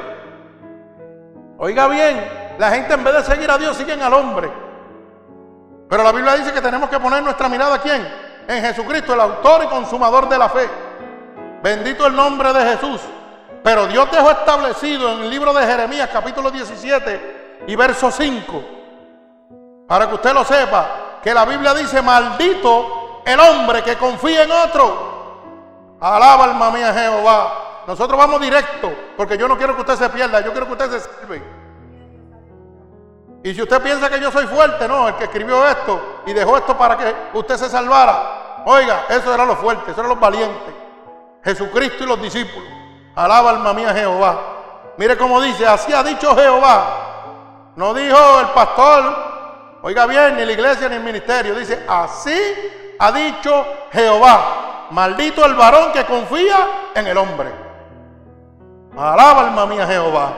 [1.58, 4.50] Oiga bien, la gente en vez de seguir a Dios, siguen al hombre.
[5.90, 8.08] Pero la Biblia dice que tenemos que poner nuestra mirada ¿a quién?
[8.48, 10.70] En Jesucristo, el autor y consumador de la fe.
[11.62, 13.02] Bendito el nombre de Jesús.
[13.66, 18.64] Pero Dios dejó establecido en el libro de Jeremías capítulo 17 y verso 5,
[19.90, 24.50] para que usted lo sepa, que la Biblia dice, maldito el hombre que confía en
[24.50, 25.98] otro.
[26.00, 27.84] Alaba alma mía Jehová.
[27.86, 30.90] Nosotros vamos directo, porque yo no quiero que usted se pierda, yo quiero que usted
[30.90, 31.44] se salve.
[33.44, 36.56] Y si usted piensa que yo soy fuerte, no, el que escribió esto y dejó
[36.56, 40.74] esto para que usted se salvara, oiga, eso era lo fuerte, eso era los valientes.
[41.44, 42.70] Jesucristo y los discípulos.
[43.16, 44.40] Alaba alma mía Jehová.
[44.96, 47.74] Mire cómo dice, así ha dicho Jehová.
[47.76, 49.27] No dijo el pastor,
[49.88, 51.56] oiga bien, ni la iglesia ni el ministerio.
[51.56, 52.38] Dice, así
[53.00, 54.88] ha dicho Jehová.
[54.92, 57.50] Maldito el varón que confía en el hombre.
[58.98, 60.34] Alaba alma mía Jehová.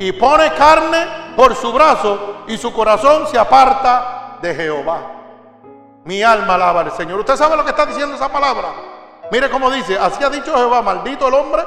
[0.00, 4.98] Y pone carne por su brazo y su corazón se aparta de Jehová.
[6.04, 7.20] Mi alma alaba al Señor.
[7.20, 8.68] ¿Usted sabe lo que está diciendo esa palabra?
[9.30, 11.62] Mire cómo dice, así ha dicho Jehová, maldito el hombre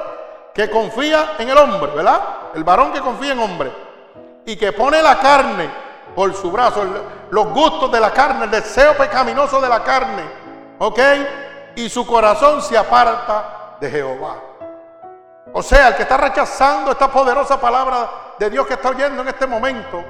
[0.54, 2.22] que confía en el hombre, ¿verdad?
[2.56, 3.72] El varón que confía en hombre
[4.46, 6.84] y que pone la carne por su brazo,
[7.30, 10.24] los gustos de la carne, el deseo pecaminoso de la carne,
[10.80, 11.00] ¿ok?
[11.76, 14.36] Y su corazón se aparta de Jehová.
[15.54, 18.10] O sea, el que está rechazando esta poderosa palabra
[18.40, 20.04] de Dios que está oyendo en este momento,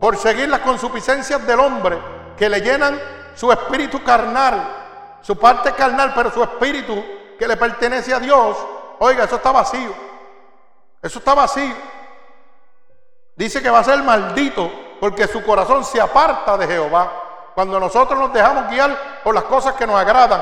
[0.00, 1.98] por seguir las consuficiencias del hombre
[2.36, 2.98] que le llenan
[3.34, 7.02] su espíritu carnal, su parte carnal, pero su espíritu
[7.38, 8.56] que le pertenece a Dios,
[8.98, 9.92] oiga, eso está vacío.
[11.02, 11.74] Eso está vacío.
[13.36, 14.70] Dice que va a ser maldito
[15.00, 17.10] porque su corazón se aparta de Jehová.
[17.54, 20.40] Cuando nosotros nos dejamos guiar por las cosas que nos agradan.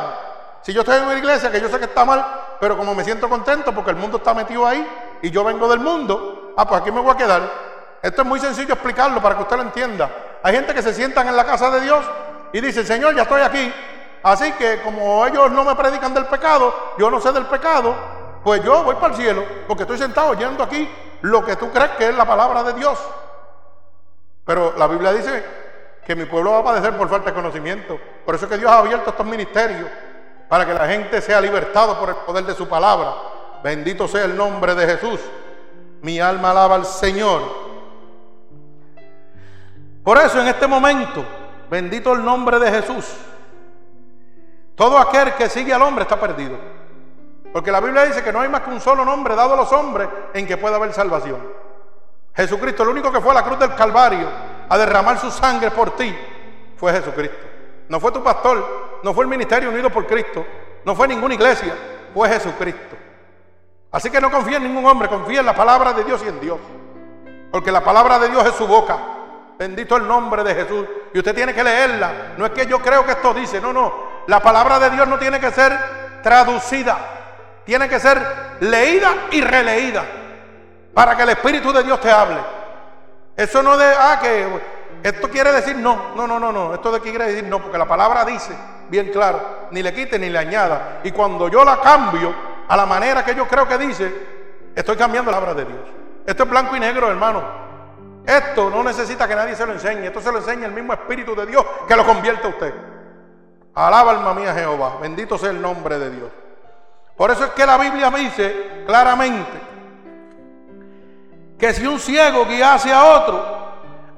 [0.62, 2.24] Si yo estoy en una iglesia que yo sé que está mal,
[2.60, 4.86] pero como me siento contento porque el mundo está metido ahí
[5.22, 7.42] y yo vengo del mundo, ah, pues aquí me voy a quedar.
[8.02, 10.10] Esto es muy sencillo explicarlo para que usted lo entienda.
[10.42, 12.04] Hay gente que se sientan en la casa de Dios
[12.52, 13.72] y dice, Señor, ya estoy aquí.
[14.22, 17.94] Así que como ellos no me predican del pecado, yo no sé del pecado,
[18.44, 20.88] pues yo voy para el cielo porque estoy sentado oyendo aquí
[21.22, 22.98] lo que tú crees que es la palabra de Dios.
[24.44, 25.44] Pero la Biblia dice
[26.04, 27.98] que mi pueblo va a padecer por falta de conocimiento.
[28.24, 29.88] Por eso es que Dios ha abierto estos ministerios
[30.48, 33.14] para que la gente sea libertado por el poder de su palabra.
[33.62, 35.20] Bendito sea el nombre de Jesús.
[36.02, 37.42] Mi alma alaba al Señor.
[40.02, 41.24] Por eso en este momento,
[41.70, 43.06] bendito el nombre de Jesús.
[44.74, 46.79] Todo aquel que sigue al hombre está perdido.
[47.52, 49.72] Porque la Biblia dice que no hay más que un solo nombre dado a los
[49.72, 51.38] hombres en que pueda haber salvación.
[52.34, 54.28] Jesucristo, el único que fue a la cruz del Calvario
[54.68, 56.16] a derramar su sangre por ti,
[56.76, 57.46] fue Jesucristo.
[57.88, 60.46] No fue tu pastor, no fue el ministerio unido por Cristo,
[60.84, 61.74] no fue ninguna iglesia,
[62.14, 62.96] fue Jesucristo.
[63.90, 66.40] Así que no confía en ningún hombre, confía en la palabra de Dios y en
[66.40, 66.58] Dios.
[67.50, 68.96] Porque la palabra de Dios es su boca.
[69.58, 70.86] Bendito el nombre de Jesús.
[71.12, 72.34] Y usted tiene que leerla.
[72.38, 73.92] No es que yo creo que esto dice, no, no.
[74.28, 75.76] La palabra de Dios no tiene que ser
[76.22, 77.19] traducida.
[77.64, 78.18] Tiene que ser
[78.60, 80.04] leída y releída
[80.94, 82.38] para que el Espíritu de Dios te hable.
[83.36, 84.46] Eso no de, ah, que
[85.02, 87.78] esto quiere decir no, no, no, no, no, esto de aquí quiere decir no, porque
[87.78, 88.54] la palabra dice
[88.90, 91.00] bien claro, ni le quite ni le añada.
[91.04, 92.34] Y cuando yo la cambio
[92.68, 94.12] a la manera que yo creo que dice,
[94.74, 95.88] estoy cambiando la palabra de Dios.
[96.26, 97.70] Esto es blanco y negro, hermano.
[98.26, 101.34] Esto no necesita que nadie se lo enseñe, esto se lo enseña el mismo Espíritu
[101.34, 102.74] de Dios que lo convierte a usted.
[103.74, 106.30] Alaba alma mía Jehová, bendito sea el nombre de Dios.
[107.20, 109.60] Por eso es que la Biblia dice claramente
[111.58, 113.44] que si un ciego guiase a otro,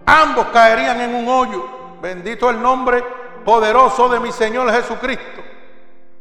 [0.07, 1.98] ambos caerían en un hoyo.
[2.00, 3.03] Bendito el nombre
[3.44, 5.42] poderoso de mi Señor Jesucristo.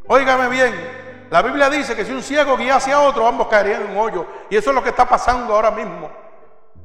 [0.07, 3.91] Óigame bien, la Biblia dice que si un ciego guiase a otro, ambos caerían en
[3.91, 4.25] un hoyo.
[4.49, 6.09] Y eso es lo que está pasando ahora mismo.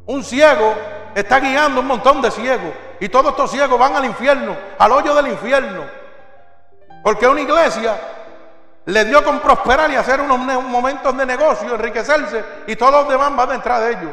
[0.04, 0.74] Un ciego
[1.14, 2.74] está guiando un montón de ciegos.
[3.00, 5.84] Y todos estos ciegos van al infierno, al hoyo del infierno.
[7.02, 7.98] Porque una iglesia
[8.86, 13.34] le dio con prosperar y hacer unos momentos de negocio, enriquecerse, y todos los demás
[13.34, 14.10] van detrás de ellos.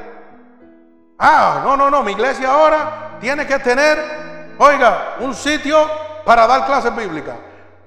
[1.19, 5.87] Ah, no, no, no, mi iglesia ahora tiene que tener, oiga, un sitio
[6.25, 7.35] para dar clases bíblicas.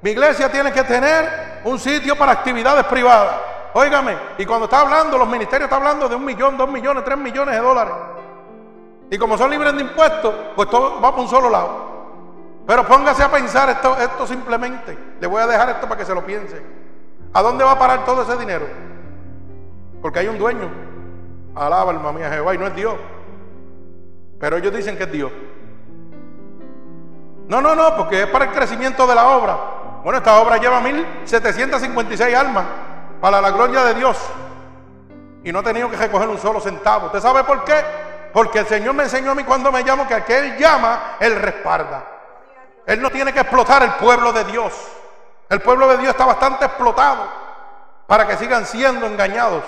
[0.00, 3.34] Mi iglesia tiene que tener un sitio para actividades privadas.
[3.74, 7.18] Óigame, y cuando está hablando, los ministerios están hablando de un millón, dos millones, tres
[7.18, 7.94] millones de dólares.
[9.10, 11.95] Y como son libres de impuestos, pues todo va por un solo lado.
[12.66, 14.98] Pero póngase a pensar esto, esto simplemente.
[15.20, 16.60] Le voy a dejar esto para que se lo piense.
[17.32, 18.66] ¿A dónde va a parar todo ese dinero?
[20.02, 20.68] Porque hay un dueño.
[21.54, 22.94] Alaba alma mía Jehová y no es Dios.
[24.40, 25.30] Pero ellos dicen que es Dios.
[27.48, 29.56] No, no, no, porque es para el crecimiento de la obra.
[30.02, 32.64] Bueno, esta obra lleva 1756 almas
[33.20, 34.18] para la gloria de Dios.
[35.44, 37.06] Y no he tenido que recoger un solo centavo.
[37.06, 37.74] ¿Usted sabe por qué?
[38.32, 42.15] Porque el Señor me enseñó a mí cuando me llamo que aquel llama, Él respalda.
[42.86, 44.72] Él no tiene que explotar el pueblo de Dios.
[45.48, 47.28] El pueblo de Dios está bastante explotado
[48.06, 49.64] para que sigan siendo engañados.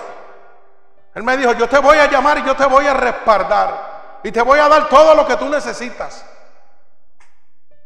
[1.13, 4.19] Él me dijo, yo te voy a llamar y yo te voy a respaldar.
[4.23, 6.25] Y te voy a dar todo lo que tú necesitas.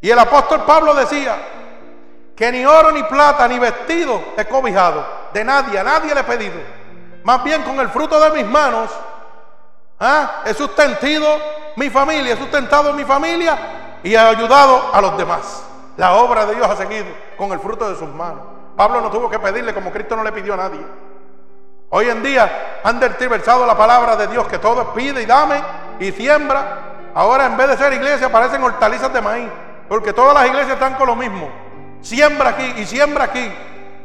[0.01, 1.36] Y el apóstol Pablo decía
[2.36, 5.05] que ni oro, ni plata, ni vestido he cobijado.
[5.34, 6.59] De nadie, a nadie le he pedido.
[7.23, 8.91] Más bien con el fruto de mis manos
[9.99, 10.41] ¿ah?
[10.45, 11.39] he sustentado
[11.77, 15.63] mi familia, he sustentado mi familia y ha ayudado a los demás.
[15.97, 18.41] La obra de Dios ha seguido con el fruto de sus manos.
[18.75, 20.81] Pablo no tuvo que pedirle como Cristo no le pidió a nadie.
[21.89, 25.61] Hoy en día han tergiversado la palabra de Dios que todo pide y dame
[25.99, 27.11] y siembra.
[27.13, 29.49] Ahora en vez de ser iglesia parecen hortalizas de maíz.
[29.87, 31.49] Porque todas las iglesias están con lo mismo.
[32.01, 33.51] Siembra aquí y siembra aquí.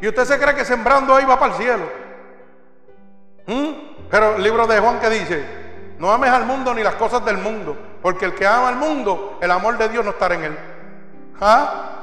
[0.00, 1.84] Y usted se cree que sembrando ahí va para el cielo.
[3.46, 3.70] ¿Mm?
[4.10, 5.44] Pero el libro de Juan que dice,
[5.98, 9.38] no ames al mundo ni las cosas del mundo, porque el que ama al mundo,
[9.40, 10.58] el amor de Dios no estará en él.
[11.40, 11.98] ¿Ah?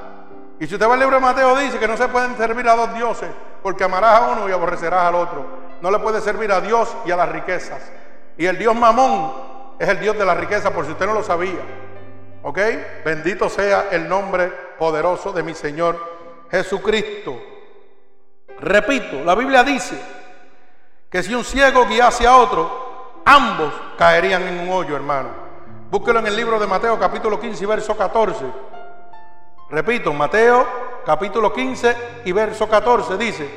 [0.59, 2.75] Y si usted va al libro de Mateo, dice que no se pueden servir a
[2.75, 3.29] dos dioses,
[3.61, 5.45] porque amarás a uno y aborrecerás al otro.
[5.81, 7.81] No le puede servir a Dios y a las riquezas.
[8.37, 9.33] Y el Dios mamón
[9.77, 11.59] es el Dios de la riqueza, por si usted no lo sabía.
[12.43, 12.59] ¿Ok?
[13.03, 15.99] Bendito sea el nombre poderoso de mi Señor
[16.49, 17.37] Jesucristo.
[18.59, 19.99] Repito, la Biblia dice
[21.09, 25.44] que si un ciego guiase a otro, ambos caerían en un hoyo, hermano.
[25.95, 28.43] Búsquelo en el libro de Mateo capítulo 15 y verso 14.
[29.69, 30.67] Repito, Mateo
[31.05, 33.49] capítulo 15 y verso 14 dice,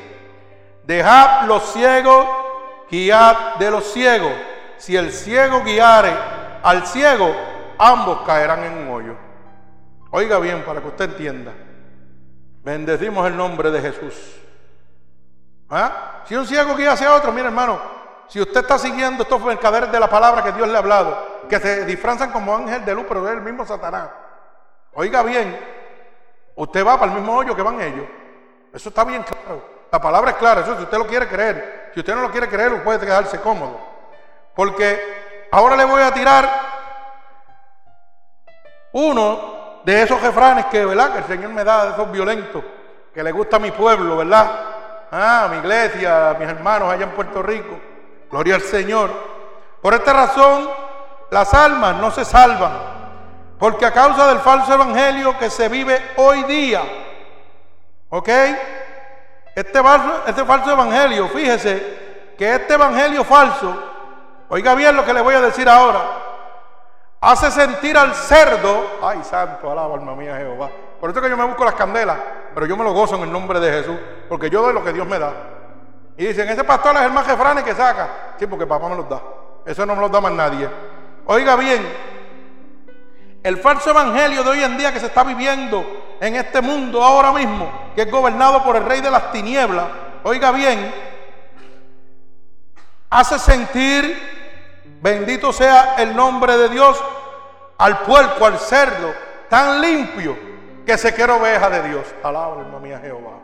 [0.85, 2.25] dejad los ciegos,
[2.89, 4.31] guiad de los ciegos.
[4.77, 6.13] Si el ciego guiare
[6.63, 7.35] al ciego,
[7.77, 9.15] ambos caerán en un hoyo.
[10.11, 11.51] Oiga bien para que usted entienda.
[12.63, 14.15] Bendecimos el nombre de Jesús.
[15.69, 16.21] ¿Ah?
[16.23, 17.81] Si un ciego guía hacia otro, mire hermano,
[18.29, 21.59] si usted está siguiendo estos mercaderes de la palabra que Dios le ha hablado, que
[21.59, 24.09] se disfrazan como ángel de luz, pero es el mismo Satanás.
[24.93, 25.59] Oiga bien,
[26.55, 28.05] usted va para el mismo hoyo que van ellos.
[28.73, 29.79] Eso está bien claro.
[29.91, 31.91] La palabra es clara, eso si usted lo quiere creer.
[31.93, 33.79] Si usted no lo quiere creer, puede quedarse cómodo.
[34.55, 36.49] Porque ahora le voy a tirar
[38.91, 41.13] uno de esos refranes que, ¿verdad?
[41.13, 42.63] Que el Señor me da, de esos violentos,
[43.13, 44.51] que le gusta a mi pueblo, ¿verdad?
[45.11, 47.79] Ah, mi iglesia, mis hermanos allá en Puerto Rico.
[48.29, 49.09] Gloria al Señor.
[49.81, 50.69] Por esta razón,
[51.31, 52.71] las almas no se salvan,
[53.57, 56.81] porque a causa del falso evangelio que se vive hoy día,
[58.09, 58.29] ¿ok?
[59.55, 63.75] Este falso, este falso evangelio, fíjese que este evangelio falso,
[64.49, 66.01] oiga bien lo que le voy a decir ahora,
[67.21, 70.69] hace sentir al cerdo, ay santo, alaba alma mía Jehová.
[70.99, 72.17] Por eso que yo me busco las candelas,
[72.53, 74.91] pero yo me lo gozo en el nombre de Jesús, porque yo doy lo que
[74.91, 75.33] Dios me da.
[76.17, 78.33] Y dicen, ese pastor es el más jefrane que saca.
[78.37, 79.21] Sí, porque papá me los da.
[79.65, 80.69] Eso no me lo da más nadie.
[81.31, 81.87] Oiga bien,
[83.43, 87.31] el falso evangelio de hoy en día que se está viviendo en este mundo ahora
[87.31, 89.85] mismo, que es gobernado por el rey de las tinieblas,
[90.23, 90.91] oiga bien,
[93.11, 94.17] hace sentir,
[95.03, 96.99] bendito sea el nombre de Dios,
[97.77, 99.13] al puerco, al cerdo,
[99.51, 100.35] tan limpio
[100.83, 102.07] que se quiere oveja de Dios.
[102.23, 103.37] Alaba, alma mía, Jehová.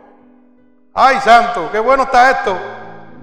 [0.91, 2.57] Ay, santo, qué bueno está esto.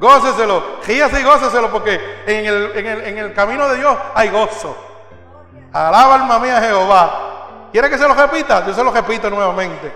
[0.02, 4.30] Góceselo, ríase y góceselo porque en el, en, el, en el camino de Dios hay
[4.30, 4.76] gozo.
[5.72, 7.68] Alaba alma mía Jehová.
[7.70, 8.66] ¿Quiere que se lo repita?
[8.66, 9.92] Yo se lo repito nuevamente.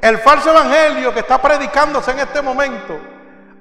[0.00, 3.00] El falso evangelio que está predicándose en este momento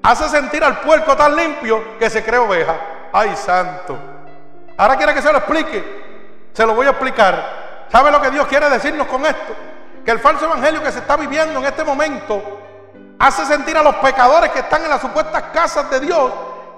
[0.04, 2.76] hace sentir al puerco tan limpio que se cree oveja.
[3.12, 3.98] Ay, santo.
[4.78, 6.52] Ahora quiere que se lo explique.
[6.54, 7.88] Se lo voy a explicar.
[7.92, 9.56] ¿Sabe lo que Dios quiere decirnos con esto?
[10.06, 12.67] Que el falso evangelio que se está viviendo en este momento
[13.20, 16.32] hace sentir a los pecadores que están en las supuestas casas de Dios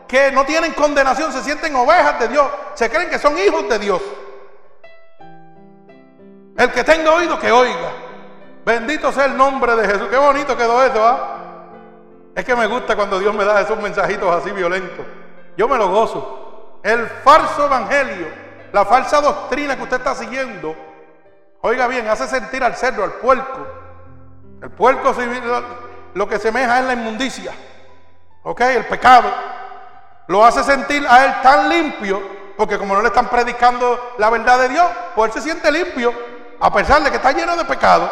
[0.07, 3.77] que no tienen condenación, se sienten ovejas de Dios, se creen que son hijos de
[3.77, 4.01] Dios.
[6.57, 7.91] El que tenga oído, que oiga.
[8.65, 10.07] Bendito sea el nombre de Jesús.
[10.09, 11.37] Qué bonito quedó eso, ¿ah?
[12.35, 15.05] Es que me gusta cuando Dios me da esos mensajitos así violentos.
[15.55, 16.79] Yo me lo gozo.
[16.83, 18.27] El falso evangelio,
[18.71, 20.75] la falsa doctrina que usted está siguiendo,
[21.61, 23.67] oiga bien, hace sentir al cerdo, al puerco.
[24.61, 25.13] El puerco
[26.13, 27.51] lo que semeja es la inmundicia.
[28.43, 28.61] ¿Ok?
[28.61, 29.29] El pecado.
[30.27, 32.21] Lo hace sentir a él tan limpio,
[32.57, 34.85] porque como no le están predicando la verdad de Dios,
[35.15, 36.13] pues él se siente limpio
[36.59, 38.09] a pesar de que está lleno de pecado,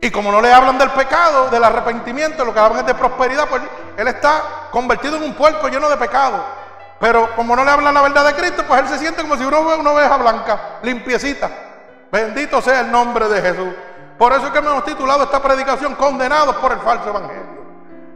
[0.00, 3.48] y como no le hablan del pecado, del arrepentimiento, lo que hablan es de prosperidad,
[3.48, 3.62] pues
[3.96, 6.44] él está convertido en un puerco lleno de pecado.
[7.00, 9.44] Pero como no le hablan la verdad de Cristo, pues él se siente como si
[9.44, 11.50] uno ve una oveja blanca, limpiecita.
[12.12, 13.74] Bendito sea el nombre de Jesús.
[14.18, 17.64] Por eso es que hemos titulado esta predicación Condenados por el falso evangelio.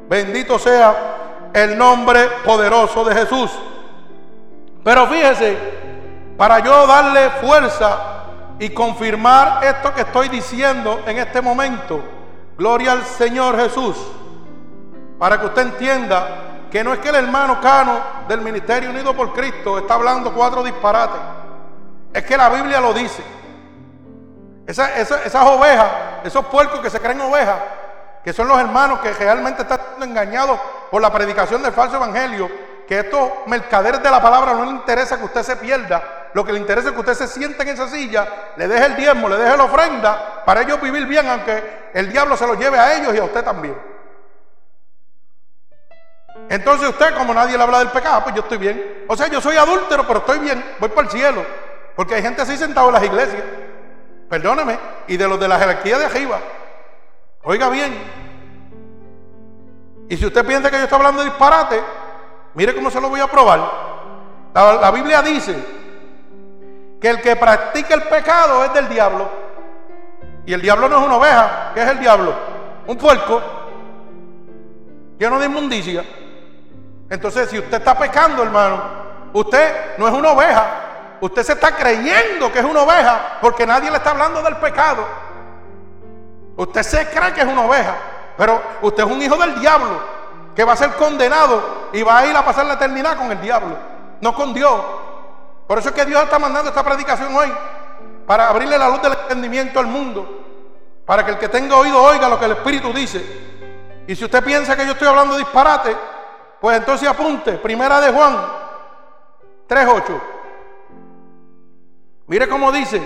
[0.09, 3.51] Bendito sea el nombre poderoso de Jesús.
[4.85, 5.59] Pero fíjese,
[6.37, 7.99] para yo darle fuerza
[8.59, 12.01] y confirmar esto que estoy diciendo en este momento.
[12.57, 13.97] Gloria al Señor Jesús.
[15.19, 16.27] Para que usted entienda
[16.71, 20.63] que no es que el hermano Cano del Ministerio Unido por Cristo está hablando cuatro
[20.63, 21.21] disparates.
[22.13, 23.23] Es que la Biblia lo dice.
[24.69, 25.91] Esas ovejas,
[26.25, 27.57] esos puercos que se creen ovejas,
[28.23, 30.61] que son los hermanos que realmente están engañados
[30.91, 32.51] por la predicación del falso evangelio,
[32.87, 36.53] que estos mercaderes de la palabra no les interesa que usted se pierda, lo que
[36.53, 39.37] le interesa es que usted se siente en esa silla, le deje el diezmo, le
[39.37, 43.15] deje la ofrenda, para ellos vivir bien, aunque el diablo se lo lleve a ellos
[43.15, 43.77] y a usted también.
[46.51, 49.05] Entonces usted, como nadie le habla del pecado, pues yo estoy bien.
[49.09, 51.45] O sea, yo soy adúltero, pero estoy bien, voy para el cielo.
[51.95, 53.43] Porque hay gente así sentado en las iglesias.
[54.29, 54.79] Perdóneme.
[55.09, 56.39] Y de los de la jerarquía de arriba.
[57.43, 57.97] Oiga bien.
[60.09, 61.83] Y si usted piensa que yo estoy hablando de disparate,
[62.59, 63.61] Mire cómo se lo voy a probar.
[64.53, 65.57] La, Biblia dice
[67.01, 69.29] que el que practica el pecado es del diablo.
[70.45, 71.71] Y el diablo no es una oveja.
[71.73, 72.35] ¿Qué es el diablo?
[72.87, 73.41] Un puerco
[75.19, 76.05] lleno de inmundicia.
[77.09, 78.83] Entonces, si usted está pecando, hermano,
[79.35, 80.67] usted no es una oveja.
[81.21, 85.05] Usted se está creyendo que es una oveja porque nadie le está hablando del pecado.
[86.57, 87.95] Usted se cree que es una oveja,
[88.37, 90.01] pero usted es un hijo del diablo
[90.55, 93.41] que va a ser condenado y va a ir a pasar la eternidad con el
[93.41, 93.77] diablo,
[94.21, 94.81] no con Dios.
[95.69, 97.53] Por eso es que Dios está mandando esta predicación hoy,
[98.27, 100.45] para abrirle la luz del entendimiento al mundo,
[101.07, 104.05] para que el que tenga oído oiga lo que el Espíritu dice.
[104.07, 105.97] Y si usted piensa que yo estoy hablando disparate,
[106.61, 108.37] pues entonces apunte, primera de Juan
[109.69, 110.38] 3.8.
[112.29, 113.01] Mire cómo dice,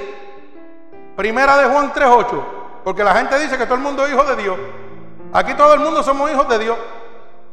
[1.16, 2.44] primera de Juan 3.8,
[2.82, 4.58] porque la gente dice que todo el mundo es hijo de Dios.
[5.32, 6.76] Aquí todo el mundo somos hijos de Dios.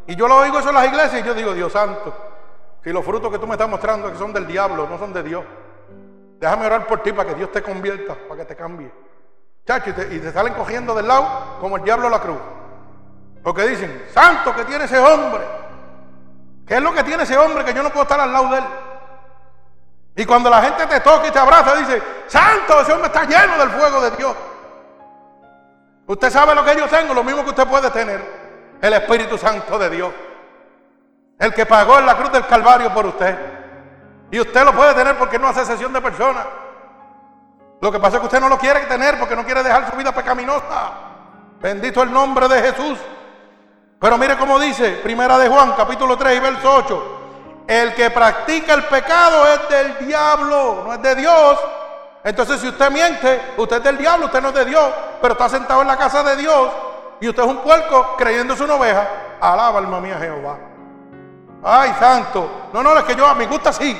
[0.07, 2.11] Y yo lo oigo eso en las iglesias y yo digo, Dios santo,
[2.83, 5.45] si los frutos que tú me estás mostrando son del diablo, no son de Dios.
[6.39, 8.91] Déjame orar por ti para que Dios te convierta, para que te cambie.
[9.67, 12.39] Chacho, y te, y te salen cogiendo del lado como el diablo a la cruz.
[13.43, 15.41] Porque dicen, santo que tiene ese hombre.
[16.65, 18.57] ¿Qué es lo que tiene ese hombre que yo no puedo estar al lado de
[18.57, 18.63] él?
[20.19, 23.57] Y cuando la gente te toca y te abraza, dice, santo, ese hombre está lleno
[23.57, 24.35] del fuego de Dios.
[26.07, 28.21] Usted sabe lo que yo tengo, lo mismo que usted puede tener,
[28.81, 30.11] el Espíritu Santo de Dios.
[31.39, 33.33] El que pagó en la cruz del Calvario por usted.
[34.29, 36.45] Y usted lo puede tener porque no hace sesión de personas.
[37.79, 39.95] Lo que pasa es que usted no lo quiere tener porque no quiere dejar su
[39.95, 40.91] vida pecaminosa.
[41.61, 42.99] Bendito el nombre de Jesús.
[44.01, 47.18] Pero mire cómo dice, primera de Juan, capítulo 3 y verso 8.
[47.69, 51.59] El que practica el pecado es del diablo, no es de Dios.
[52.23, 54.91] Entonces, si usted miente, usted es del diablo, usted no es de Dios,
[55.21, 56.67] pero está sentado en la casa de Dios
[57.21, 59.07] y usted es un puerco creyéndose una oveja.
[59.39, 60.57] Alaba alma mía Jehová.
[61.63, 62.69] Ay, santo.
[62.73, 63.95] No, no, es que yo a mí gusta así.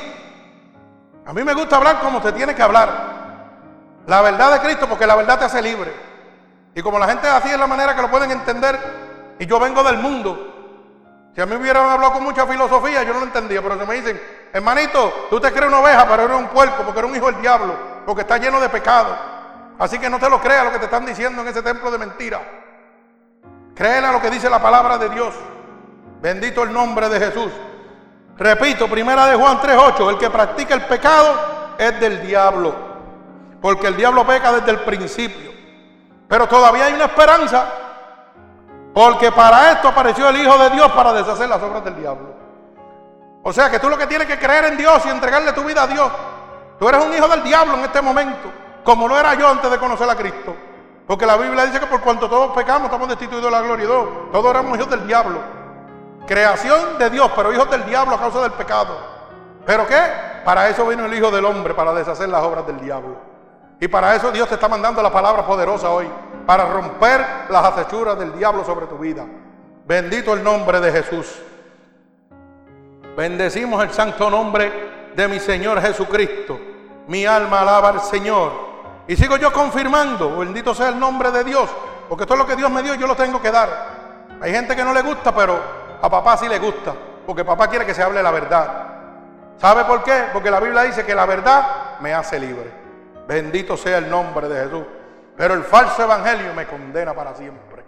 [1.27, 2.89] A mí me gusta hablar como se tiene que hablar.
[4.07, 5.93] La verdad de Cristo, porque la verdad te hace libre.
[6.73, 8.79] Y como la gente así es la manera que lo pueden entender,
[9.37, 10.55] y yo vengo del mundo.
[11.39, 13.93] Si a mí hubieran hablado con mucha filosofía, yo no lo entendía, pero se me
[13.93, 14.21] dicen,
[14.51, 17.39] hermanito, tú te crees una oveja, pero eres un puerco, porque eres un hijo del
[17.39, 17.75] diablo,
[18.05, 19.17] porque está lleno de pecado.
[19.79, 21.97] Así que no te lo creas lo que te están diciendo en ese templo de
[21.97, 22.41] mentira.
[23.73, 25.33] Créele a lo que dice la palabra de Dios.
[26.19, 27.53] Bendito el nombre de Jesús.
[28.37, 32.75] Repito, primera de Juan 3:8, el que practica el pecado es del diablo,
[33.61, 35.53] porque el diablo peca desde el principio.
[36.27, 37.65] Pero todavía hay una esperanza
[38.93, 42.39] porque para esto apareció el Hijo de Dios para deshacer las obras del diablo.
[43.43, 45.83] O sea que tú lo que tienes que creer en Dios y entregarle tu vida
[45.83, 46.11] a Dios.
[46.77, 48.51] Tú eres un hijo del diablo en este momento,
[48.83, 50.55] como lo era yo antes de conocer a Cristo.
[51.07, 53.91] Porque la Biblia dice que por cuanto todos pecamos estamos destituidos de la gloria de
[53.91, 54.07] Dios.
[54.31, 55.39] Todos éramos hijos del diablo.
[56.27, 58.95] Creación de Dios, pero hijos del diablo a causa del pecado.
[59.65, 59.99] ¿Pero qué?
[60.45, 63.17] Para eso vino el Hijo del Hombre, para deshacer las obras del diablo.
[63.79, 66.07] Y para eso Dios te está mandando la palabra poderosa hoy
[66.49, 69.23] para romper las acechuras del diablo sobre tu vida.
[69.85, 71.39] Bendito el nombre de Jesús.
[73.15, 76.59] Bendecimos el santo nombre de mi Señor Jesucristo.
[77.05, 78.51] Mi alma alaba al Señor.
[79.07, 81.69] Y sigo yo confirmando, bendito sea el nombre de Dios,
[82.09, 83.69] porque todo lo que Dios me dio yo lo tengo que dar.
[84.41, 85.61] Hay gente que no le gusta, pero
[86.01, 86.95] a papá sí le gusta,
[87.27, 88.87] porque papá quiere que se hable la verdad.
[89.57, 90.23] ¿Sabe por qué?
[90.33, 92.71] Porque la Biblia dice que la verdad me hace libre.
[93.27, 94.83] Bendito sea el nombre de Jesús.
[95.39, 97.85] Pero el falso evangelio me condena para siempre.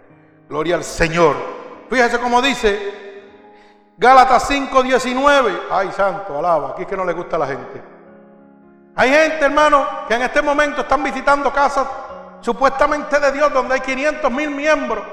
[0.48, 1.36] Gloria al Señor.
[1.90, 5.60] Fíjese cómo dice Gálatas 5:19.
[5.70, 6.70] Ay, santo, alaba.
[6.70, 7.82] Aquí es que no le gusta a la gente.
[8.96, 11.86] Hay gente, hermano, que en este momento están visitando casas
[12.40, 15.04] supuestamente de Dios donde hay 500 mil miembros,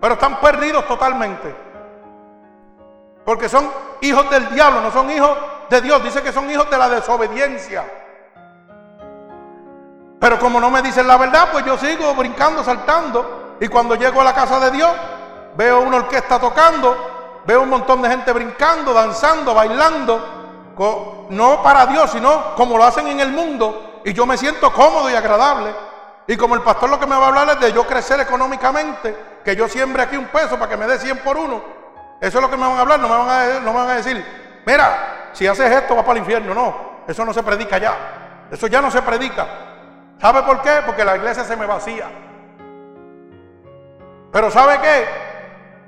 [0.00, 1.54] pero están perdidos totalmente.
[3.22, 5.36] Porque son hijos del diablo, no son hijos
[5.68, 6.02] de Dios.
[6.02, 7.84] Dice que son hijos de la desobediencia.
[10.20, 13.56] Pero como no me dicen la verdad, pues yo sigo brincando, saltando.
[13.58, 14.90] Y cuando llego a la casa de Dios,
[15.56, 20.76] veo una orquesta tocando, veo un montón de gente brincando, danzando, bailando,
[21.30, 24.02] no para Dios, sino como lo hacen en el mundo.
[24.04, 25.74] Y yo me siento cómodo y agradable.
[26.26, 29.40] Y como el pastor lo que me va a hablar es de yo crecer económicamente,
[29.42, 31.62] que yo siembre aquí un peso para que me dé 100 por uno.
[32.20, 33.90] Eso es lo que me van a hablar, no me van a, no me van
[33.90, 36.54] a decir, mira, si haces esto vas para el infierno.
[36.54, 38.46] No, eso no se predica ya.
[38.50, 39.69] Eso ya no se predica.
[40.20, 40.82] ¿Sabe por qué?
[40.84, 42.06] Porque la iglesia se me vacía.
[44.30, 45.08] Pero ¿sabe qué?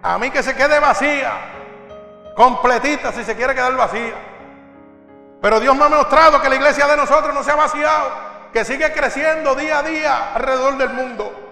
[0.03, 1.33] A mí que se quede vacía,
[2.35, 4.15] completita si se quiere quedar vacía.
[5.41, 8.11] Pero Dios me ha mostrado que la iglesia de nosotros no se ha vaciado,
[8.53, 11.51] que sigue creciendo día a día alrededor del mundo.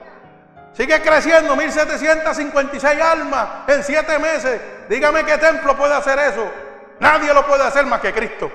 [0.73, 4.61] Sigue creciendo 1756 almas en siete meses.
[4.89, 6.51] Dígame qué templo puede hacer eso.
[6.99, 8.51] Nadie lo puede hacer más que Cristo.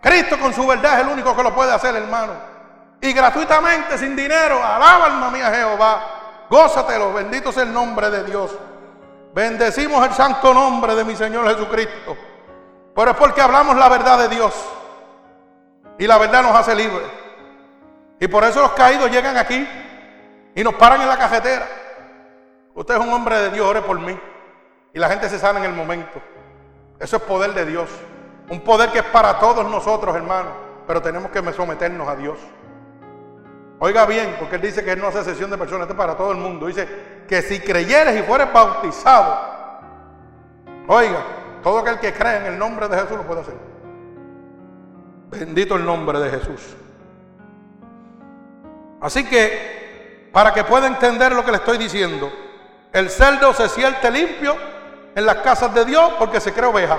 [0.00, 2.49] Cristo con su verdad es el único que lo puede hacer, hermano
[3.00, 4.62] y gratuitamente, sin dinero.
[4.62, 6.46] Alaba alma mía Jehová.
[6.50, 8.50] Gózatelo, bendito sea el nombre de Dios.
[9.32, 12.16] Bendecimos el santo nombre de mi Señor Jesucristo.
[12.94, 14.52] Pero es porque hablamos la verdad de Dios.
[15.98, 17.06] Y la verdad nos hace libres.
[18.18, 19.66] Y por eso los caídos llegan aquí
[20.54, 21.66] y nos paran en la cajetera.
[22.74, 24.18] Usted es un hombre de Dios, ore por mí.
[24.92, 26.20] Y la gente se sana en el momento.
[26.98, 27.88] Eso es poder de Dios.
[28.50, 30.52] Un poder que es para todos nosotros, hermanos.
[30.86, 32.38] Pero tenemos que someternos a Dios.
[33.82, 36.14] Oiga bien, porque Él dice que Él no hace sesión de personas, esto es para
[36.14, 36.66] todo el mundo.
[36.66, 36.86] Dice
[37.26, 39.40] que si creyeres y fueres bautizado,
[40.86, 41.18] oiga,
[41.62, 43.54] todo aquel que cree en el nombre de Jesús lo puede hacer.
[45.30, 46.76] Bendito el nombre de Jesús.
[49.00, 52.30] Así que, para que pueda entender lo que le estoy diciendo,
[52.92, 54.56] el cerdo se siente limpio
[55.14, 56.98] en las casas de Dios porque se cree oveja.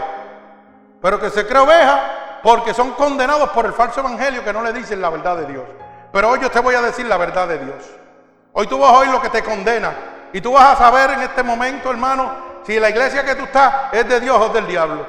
[0.99, 4.73] Pero que se cree oveja porque son condenados por el falso evangelio que no le
[4.73, 5.63] dicen la verdad de Dios.
[6.11, 7.89] Pero hoy yo te voy a decir la verdad de Dios.
[8.53, 9.93] Hoy tú vas a oír lo que te condena.
[10.33, 12.31] Y tú vas a saber en este momento, hermano,
[12.63, 15.05] si la iglesia que tú estás es de Dios o del diablo.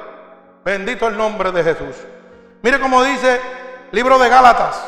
[0.63, 1.95] Bendito el nombre de Jesús.
[2.61, 3.41] Mire cómo dice
[3.91, 4.81] libro de Gálatas,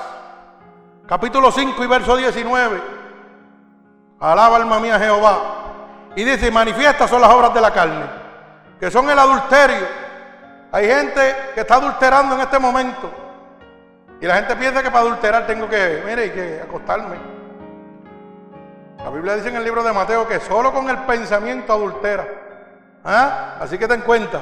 [1.07, 2.81] capítulo 5 y verso 19.
[4.19, 5.37] Alaba alma mía Jehová.
[6.15, 8.05] Y dice, manifiestas son las obras de la carne,
[8.79, 9.85] que son el adulterio.
[10.71, 13.24] Hay gente que está adulterando en este momento.
[14.25, 17.15] Y la gente piensa que para adulterar tengo que, mire, que acostarme.
[19.03, 22.27] La Biblia dice en el libro de Mateo que solo con el pensamiento adultera.
[23.03, 23.57] ¿Ah?
[23.61, 24.41] Así que ten cuenta.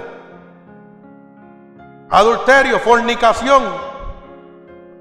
[2.10, 3.62] Adulterio, fornicación.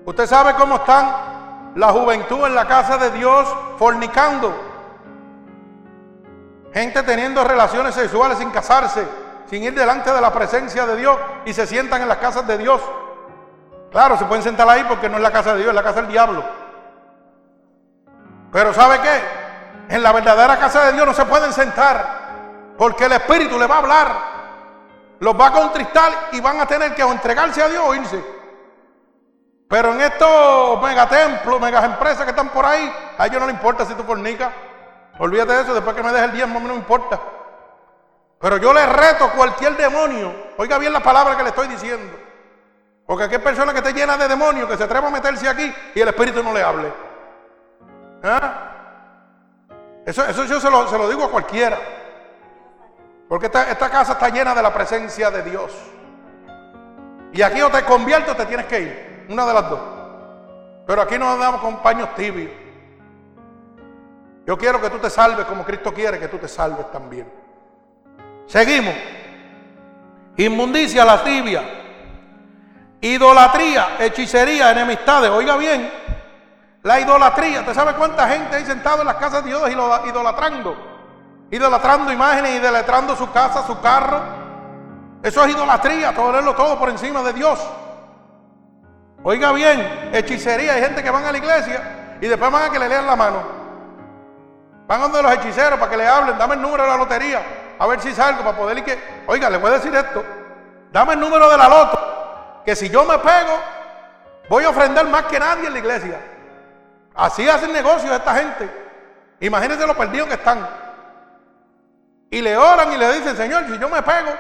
[0.05, 4.53] Usted sabe cómo están la juventud en la casa de Dios fornicando.
[6.75, 9.07] Gente teniendo relaciones sexuales sin casarse,
[9.49, 12.59] sin ir delante de la presencia de Dios y se sientan en las casas de
[12.59, 12.81] Dios.
[13.93, 16.01] Claro, se pueden sentar ahí porque no es la casa de Dios, es la casa
[16.01, 16.43] del diablo.
[18.51, 19.95] Pero ¿sabe qué?
[19.95, 22.23] En la verdadera casa de Dios no se pueden sentar
[22.79, 24.09] porque el Espíritu le va a hablar,
[25.21, 28.25] los va a contristar y van a tener que entregarse a Dios o irse.
[29.69, 33.85] Pero en estos megatemplos, megas empresas que están por ahí, a ellos no les importa
[33.85, 34.53] si tú fornicas.
[35.19, 37.21] Olvídate de eso, después que me deje el diezmo, no me importa.
[38.41, 42.32] Pero yo le reto a cualquier demonio, oiga bien la palabra que le estoy diciendo.
[43.13, 45.71] Porque aquí hay personas que están llenas de demonios, que se atreven a meterse aquí
[45.95, 46.91] y el Espíritu no le hable.
[48.23, 48.71] ¿Ah?
[50.07, 51.79] Eso, eso yo se lo, se lo, digo a cualquiera.
[53.29, 55.75] Porque esta, esta casa está llena de la presencia de Dios.
[57.35, 59.27] Y aquí o te convierto o te tienes que ir.
[59.29, 59.81] Una de las dos.
[60.87, 62.51] Pero aquí no andamos con paños tibios.
[64.47, 67.31] Yo quiero que tú te salves como Cristo quiere que tú te salves también.
[68.47, 68.95] Seguimos.
[70.39, 71.82] Inmundicia, la tibia.
[73.03, 75.29] Idolatría, hechicería, enemistades.
[75.29, 75.91] Oiga bien,
[76.85, 77.61] la idolatría.
[77.61, 79.61] ¿Usted sabe cuánta gente hay sentado en las casas de Dios
[80.07, 80.77] idolatrando?
[81.51, 84.21] Idolatrando imágenes, idolatrando su casa, su carro.
[85.21, 87.59] Eso es idolatría, ponerlo todo por encima de Dios.
[89.25, 90.75] Oiga bien, hechicería.
[90.75, 93.17] Hay gente que van a la iglesia y después van a que le lean la
[93.17, 93.43] mano.
[94.87, 96.39] Van donde los hechiceros para que le hablen.
[96.39, 97.43] Dame el número de la lotería.
[97.81, 99.25] A ver si salgo para poder ir que.
[99.27, 100.25] Oiga, le voy a decir esto.
[100.93, 102.12] Dame el número de la loto.
[102.65, 103.59] Que si yo me pego,
[104.49, 106.21] voy a ofrendar más que nadie en la iglesia.
[107.15, 108.71] Así hacen negocios esta gente.
[109.41, 110.67] Imagínense lo perdidos que están.
[112.31, 114.31] Y le oran y le dicen, Señor, si yo me pego,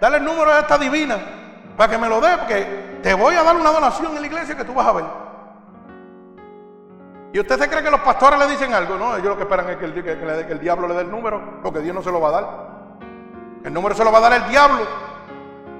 [0.00, 1.18] dale el número de esta divina
[1.76, 4.56] para que me lo dé, porque te voy a dar una donación en la iglesia
[4.56, 5.04] que tú vas a ver.
[7.32, 8.96] ¿Y usted se cree que los pastores le dicen algo?
[8.96, 11.60] No, ellos lo que esperan es que el, que el diablo le dé el número,
[11.62, 12.46] porque Dios no se lo va a dar.
[13.64, 14.86] El número se lo va a dar el diablo,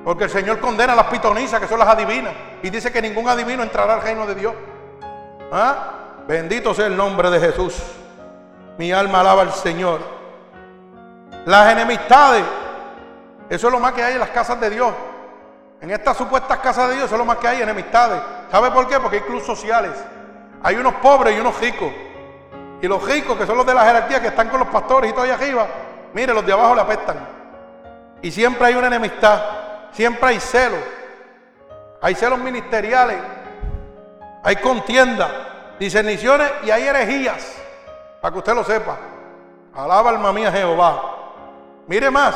[0.04, 2.32] porque el Señor condena a las pitonisas, que son las adivinas,
[2.62, 4.54] y dice que ningún adivino entrará al reino de Dios.
[5.52, 5.76] ¿Ah?
[6.26, 7.76] Bendito sea el nombre de Jesús.
[8.78, 10.00] Mi alma alaba al Señor.
[11.44, 12.44] Las enemistades,
[13.48, 14.92] eso es lo más que hay en las casas de Dios.
[15.80, 18.20] En estas supuestas casas de Dios, eso es lo más que hay, enemistades.
[18.50, 19.00] ¿Sabe por qué?
[19.00, 19.92] Porque hay clubes sociales.
[20.62, 21.92] Hay unos pobres y unos ricos.
[22.80, 25.12] Y los ricos, que son los de la jerarquía, que están con los pastores y
[25.12, 25.66] todo ahí arriba,
[26.14, 27.16] mire, los de abajo le apestan.
[28.22, 29.40] Y siempre hay una enemistad,
[29.92, 30.80] siempre hay celos.
[32.02, 33.16] Hay celos ministeriales,
[34.42, 37.56] hay contienda, discerniciones y hay herejías,
[38.20, 38.96] para que usted lo sepa.
[39.72, 41.00] Alaba alma mía Jehová.
[41.86, 42.34] Mire más,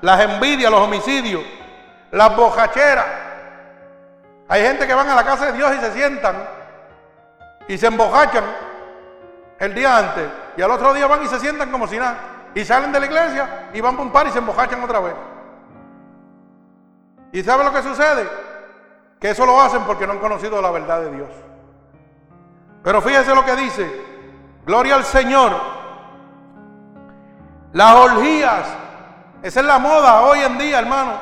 [0.00, 1.40] las envidias, los homicidios,
[2.10, 3.06] las bojacheras.
[4.48, 6.36] Hay gente que van a la casa de Dios y se sientan
[7.68, 8.44] y se embojachan
[9.60, 12.16] el día antes y al otro día van y se sientan como si nada
[12.54, 15.14] y salen de la iglesia y van a un par y se embojachan otra vez.
[17.32, 18.28] ¿Y sabe lo que sucede?
[19.20, 21.28] Que eso lo hacen porque no han conocido la verdad de Dios.
[22.82, 23.90] Pero fíjese lo que dice,
[24.64, 25.52] gloria al Señor.
[27.72, 28.66] Las orgías,
[29.42, 31.12] esa es la moda hoy en día, hermano.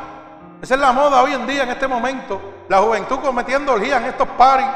[0.60, 2.40] Esa es la moda hoy en día, en este momento.
[2.68, 4.66] La juventud cometiendo orgías en estos paris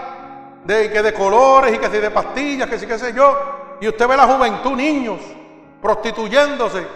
[0.64, 3.76] de, que de colores y que si de pastillas, que si qué sé yo.
[3.81, 5.20] Y usted ve la juventud, niños,
[5.81, 6.87] prostituyéndose,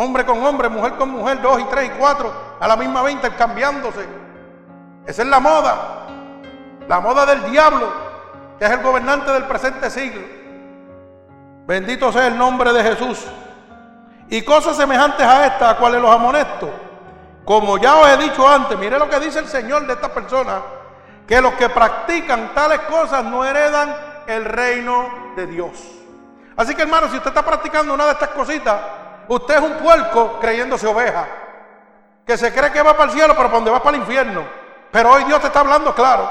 [0.00, 3.14] hombre con hombre, mujer con mujer, dos y tres y cuatro, a la misma vez
[3.14, 4.06] intercambiándose.
[5.06, 6.06] Esa es la moda,
[6.88, 7.92] la moda del diablo,
[8.58, 10.22] que es el gobernante del presente siglo.
[11.66, 13.26] Bendito sea el nombre de Jesús.
[14.28, 16.70] Y cosas semejantes a estas, a cuales los amonesto.
[17.44, 20.60] Como ya os he dicho antes, mire lo que dice el Señor de esta persona,
[21.26, 23.94] que los que practican tales cosas no heredan
[24.26, 25.72] el reino de Dios.
[26.56, 28.78] Así que hermano, si usted está practicando una de estas cositas,
[29.30, 31.26] usted es un puerco creyéndose oveja,
[32.26, 34.44] que se cree que va para el cielo, pero para donde va para el infierno.
[34.90, 36.28] Pero hoy Dios te está hablando claro,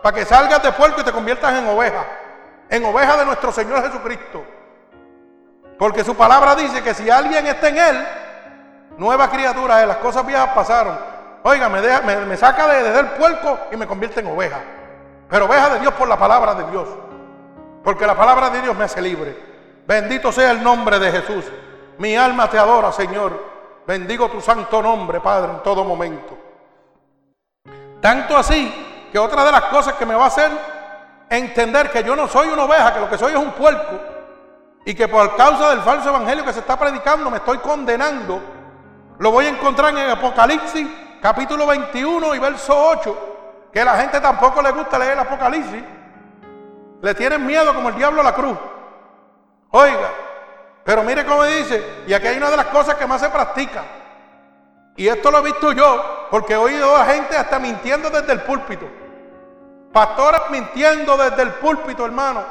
[0.00, 2.04] para que salgas de puerco y te conviertas en oveja,
[2.70, 4.44] en oveja de nuestro Señor Jesucristo.
[5.76, 8.06] Porque su palabra dice que si alguien está en Él,
[8.96, 10.96] nueva criatura es, las cosas viejas pasaron.
[11.42, 14.60] Oiga, me, deja, me, saca de, el puerco y me convierte en oveja.
[15.28, 16.88] Pero oveja de Dios por la palabra de Dios.
[17.82, 19.36] Porque la palabra de Dios me hace libre.
[19.86, 21.44] Bendito sea el nombre de Jesús.
[21.98, 23.56] Mi alma te adora, Señor.
[23.86, 26.36] Bendigo tu santo nombre, Padre, en todo momento.
[28.00, 30.50] Tanto así que otra de las cosas que me va a hacer
[31.30, 33.98] entender que yo no soy una oveja, que lo que soy es un puerco,
[34.84, 38.40] y que por causa del falso evangelio que se está predicando me estoy condenando,
[39.18, 40.86] lo voy a encontrar en Apocalipsis
[41.20, 45.82] capítulo 21 y verso 8, que la gente tampoco le gusta leer el Apocalipsis,
[47.02, 48.56] le tienen miedo como el diablo a la cruz.
[49.70, 50.10] Oiga,
[50.86, 53.82] pero mire cómo dice, y aquí hay una de las cosas que más se practica.
[54.94, 58.42] Y esto lo he visto yo, porque he oído a gente hasta mintiendo desde el
[58.42, 58.86] púlpito.
[59.92, 62.44] Pastores mintiendo desde el púlpito, hermano.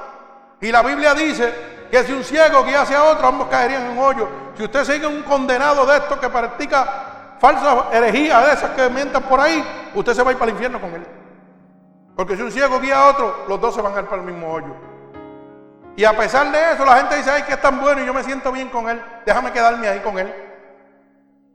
[0.60, 4.00] Y la Biblia dice que si un ciego guiase a otro, ambos caerían en un
[4.00, 4.28] hoyo.
[4.58, 9.24] Si usted sigue un condenado de estos que practica falsas herejías de esas que mientan
[9.24, 9.64] por ahí,
[9.94, 11.08] usted se va a ir para el infierno con él.
[12.18, 14.28] Porque si un ciego guía a otro, los dos se van a ir para el
[14.28, 14.95] mismo hoyo.
[15.96, 18.14] Y a pesar de eso, la gente dice, ay, que es tan bueno y yo
[18.14, 20.34] me siento bien con él, déjame quedarme ahí con él.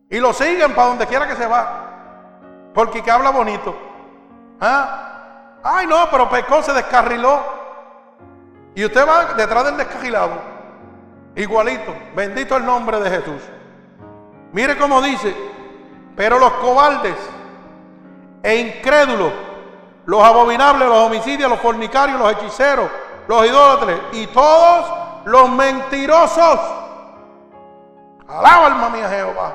[0.09, 2.71] Y lo siguen para donde quiera que se va.
[2.75, 3.77] Porque que habla bonito.
[4.61, 5.59] ¿Ah?
[5.63, 7.41] Ay, no, pero pecó, se descarriló.
[8.75, 10.33] Y usted va detrás del descarrilado.
[11.37, 11.95] Igualito.
[12.17, 13.43] Bendito el nombre de Jesús.
[14.53, 15.35] Mire cómo dice.
[16.17, 17.17] Pero los cobardes
[18.43, 19.33] e incrédulos,
[20.07, 22.91] los abominables, los homicidios, los fornicarios, los hechiceros,
[23.29, 24.87] los idólatras y todos
[25.25, 26.61] los mentirosos.
[28.29, 29.53] Alaba alma mía Jehová.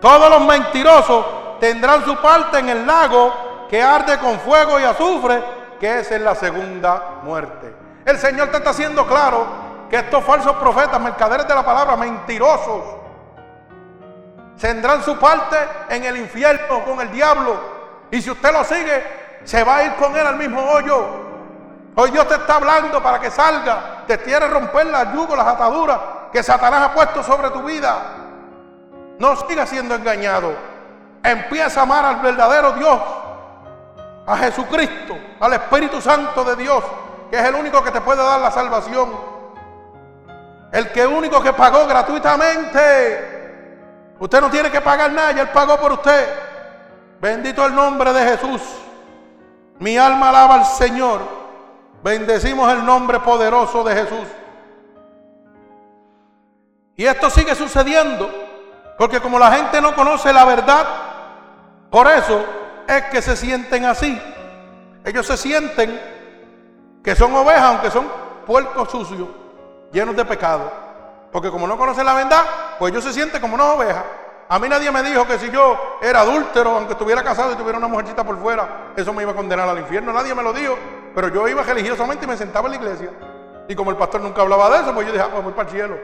[0.00, 1.24] Todos los mentirosos
[1.60, 3.32] tendrán su parte en el lago
[3.68, 5.42] que arde con fuego y azufre,
[5.80, 7.74] que es en la segunda muerte.
[8.04, 9.46] El Señor te está haciendo claro
[9.88, 12.82] que estos falsos profetas, mercaderes de la palabra, mentirosos,
[14.60, 15.56] tendrán su parte
[15.88, 17.56] en el infierno con el diablo.
[18.10, 19.02] Y si usted lo sigue,
[19.44, 21.06] se va a ir con él al mismo hoyo.
[21.96, 25.98] Hoy Dios te está hablando para que salga, te quiere romper las yugos, las ataduras
[26.32, 27.96] que Satanás ha puesto sobre tu vida.
[29.18, 30.52] No sigas siendo engañado.
[31.22, 33.00] Empieza a amar al verdadero Dios,
[34.26, 36.82] a Jesucristo, al Espíritu Santo de Dios,
[37.30, 39.10] que es el único que te puede dar la salvación.
[40.72, 43.30] El que único que pagó gratuitamente.
[44.18, 46.28] Usted no tiene que pagar nada, Él pagó por usted.
[47.20, 48.60] Bendito el nombre de Jesús.
[49.78, 51.20] Mi alma alaba al Señor.
[52.04, 54.28] Bendecimos el nombre poderoso de Jesús.
[56.96, 58.30] Y esto sigue sucediendo,
[58.98, 60.86] porque como la gente no conoce la verdad,
[61.88, 62.44] por eso
[62.86, 64.20] es que se sienten así.
[65.02, 65.98] Ellos se sienten
[67.02, 68.06] que son ovejas, aunque son
[68.46, 69.26] puercos sucios,
[69.90, 70.70] llenos de pecado.
[71.32, 72.44] Porque como no conocen la verdad,
[72.78, 74.04] pues ellos se sienten como una oveja.
[74.50, 77.78] A mí nadie me dijo que si yo era adúltero, aunque estuviera casado y tuviera
[77.78, 80.12] una mujercita por fuera, eso me iba a condenar al infierno.
[80.12, 80.76] Nadie me lo dijo.
[81.14, 83.10] Pero yo iba religiosamente y me sentaba en la iglesia.
[83.68, 85.68] Y como el pastor nunca hablaba de eso, pues yo dije, ah, pues voy para
[85.68, 85.98] el cielo.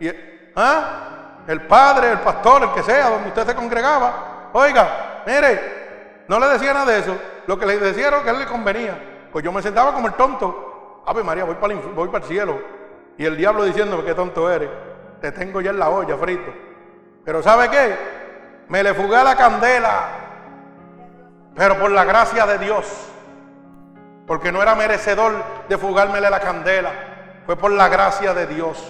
[0.00, 0.10] Y
[0.56, 1.42] ¿ah?
[1.46, 6.48] el padre, el pastor, el que sea, donde usted se congregaba, oiga, mire, no le
[6.48, 7.16] decía nada de eso.
[7.46, 9.28] Lo que le decía era que a él le convenía.
[9.30, 11.02] Pues yo me sentaba como el tonto.
[11.06, 12.58] Ave María, voy para, el, voy para el cielo.
[13.18, 14.70] Y el diablo diciéndome qué tonto eres.
[15.20, 16.52] Te tengo ya en la olla frito.
[17.24, 17.96] Pero ¿sabe qué?
[18.68, 20.08] Me le fugué la candela.
[21.54, 23.13] Pero por la gracia de Dios
[24.26, 25.32] porque no era merecedor
[25.68, 26.90] de fugármele la candela,
[27.46, 28.82] fue por la gracia de Dios.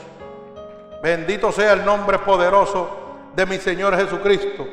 [1.02, 2.88] Bendito sea el nombre poderoso
[3.34, 4.66] de mi Señor Jesucristo.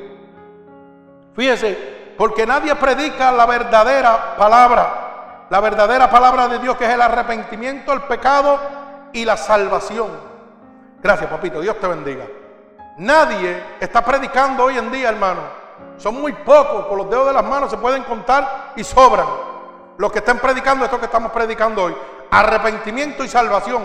[1.35, 7.01] Fíjese, porque nadie predica la verdadera palabra, la verdadera palabra de Dios que es el
[7.01, 8.59] arrepentimiento, el pecado
[9.13, 10.09] y la salvación.
[11.01, 12.25] Gracias, papito, Dios te bendiga.
[12.97, 15.41] Nadie está predicando hoy en día, hermano,
[15.97, 19.50] Son muy pocos, por los dedos de las manos se pueden contar y sobran.
[19.97, 21.95] Los que están predicando esto que estamos predicando hoy.
[22.31, 23.83] Arrepentimiento y salvación.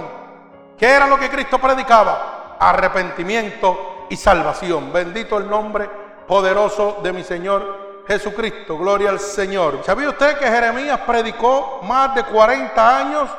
[0.79, 2.57] ¿Qué era lo que Cristo predicaba?
[2.59, 4.93] Arrepentimiento y salvación.
[4.93, 5.89] Bendito el nombre
[6.27, 8.79] poderoso de mi Señor Jesucristo.
[8.79, 9.81] Gloria al Señor.
[9.85, 13.31] ¿Sabía usted que Jeremías predicó más de 40 años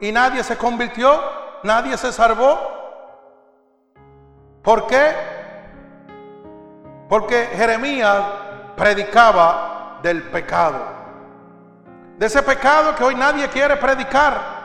[0.00, 1.20] y nadie se convirtió?
[1.62, 2.58] ¿Nadie se salvó?
[4.62, 5.14] ¿Por qué?
[7.08, 8.20] Porque Jeremías
[8.76, 10.95] predicaba del pecado.
[12.16, 14.56] De ese pecado que hoy nadie quiere predicar.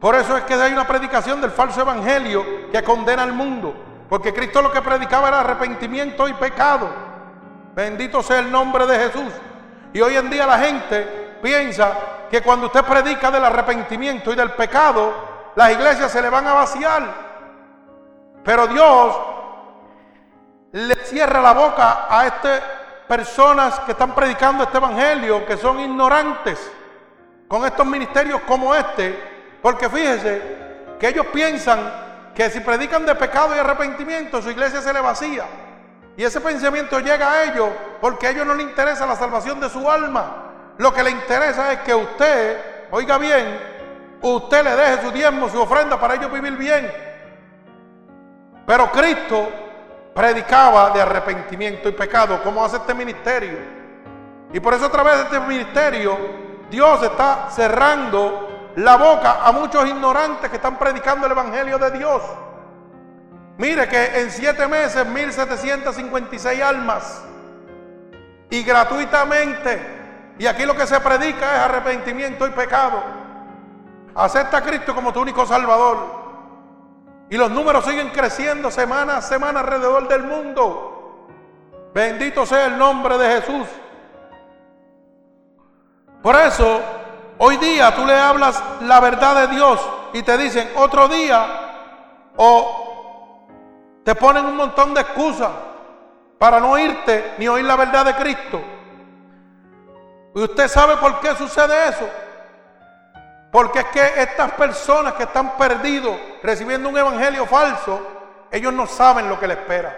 [0.00, 3.74] Por eso es que hay una predicación del falso evangelio que condena al mundo.
[4.08, 6.88] Porque Cristo lo que predicaba era arrepentimiento y pecado.
[7.74, 9.32] Bendito sea el nombre de Jesús.
[9.92, 11.92] Y hoy en día la gente piensa
[12.30, 15.14] que cuando usted predica del arrepentimiento y del pecado,
[15.54, 17.02] las iglesias se le van a vaciar.
[18.44, 19.16] Pero Dios
[20.72, 22.62] le cierra la boca a estas
[23.08, 26.70] personas que están predicando este evangelio, que son ignorantes,
[27.48, 29.18] con estos ministerios como este,
[29.62, 30.42] porque fíjese
[31.00, 31.90] que ellos piensan
[32.34, 35.44] que si predican de pecado y arrepentimiento, su iglesia se le vacía.
[36.16, 37.68] Y ese pensamiento llega a ellos
[38.00, 40.74] porque a ellos no les interesa la salvación de su alma.
[40.76, 42.58] Lo que le interesa es que usted,
[42.90, 43.58] oiga bien,
[44.20, 46.92] usted le deje su diezmo, su ofrenda para ellos vivir bien.
[48.66, 49.48] Pero Cristo
[50.14, 53.58] predicaba de arrepentimiento y pecado, como hace este ministerio.
[54.52, 56.16] Y por eso a través de este ministerio,
[56.70, 62.22] Dios está cerrando la boca a muchos ignorantes que están predicando el Evangelio de Dios.
[63.58, 67.22] Mire que en siete meses, 1756 almas.
[68.50, 69.98] Y gratuitamente
[70.38, 73.02] y aquí lo que se predica es arrepentimiento y pecado.
[74.14, 76.17] Acepta a Cristo como tu único Salvador.
[77.30, 81.26] Y los números siguen creciendo semana a semana alrededor del mundo.
[81.92, 83.66] Bendito sea el nombre de Jesús.
[86.22, 86.80] Por eso,
[87.38, 89.80] hoy día tú le hablas la verdad de Dios
[90.12, 91.46] y te dicen otro día
[92.36, 93.46] o
[94.04, 95.50] te ponen un montón de excusas
[96.38, 98.60] para no irte ni oír la verdad de Cristo.
[100.34, 102.08] ¿Y usted sabe por qué sucede eso?
[103.50, 108.00] Porque es que estas personas que están perdidos recibiendo un evangelio falso,
[108.50, 109.96] ellos no saben lo que les espera.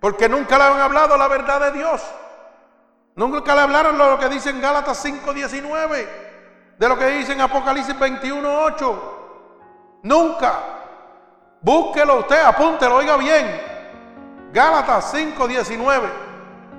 [0.00, 2.02] Porque nunca le han hablado la verdad de Dios.
[3.14, 6.08] Nunca le hablaron lo que dice en Gálatas 5:19,
[6.76, 10.00] de lo que dice en Apocalipsis 21:8.
[10.02, 10.52] Nunca.
[11.60, 13.60] Búsquelo usted, apúntelo, oiga bien.
[14.52, 16.08] Gálatas 5:19,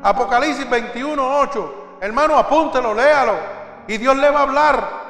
[0.04, 1.98] Apocalipsis 21:8.
[2.02, 3.36] Hermano, apúntelo, léalo.
[3.88, 5.07] Y Dios le va a hablar.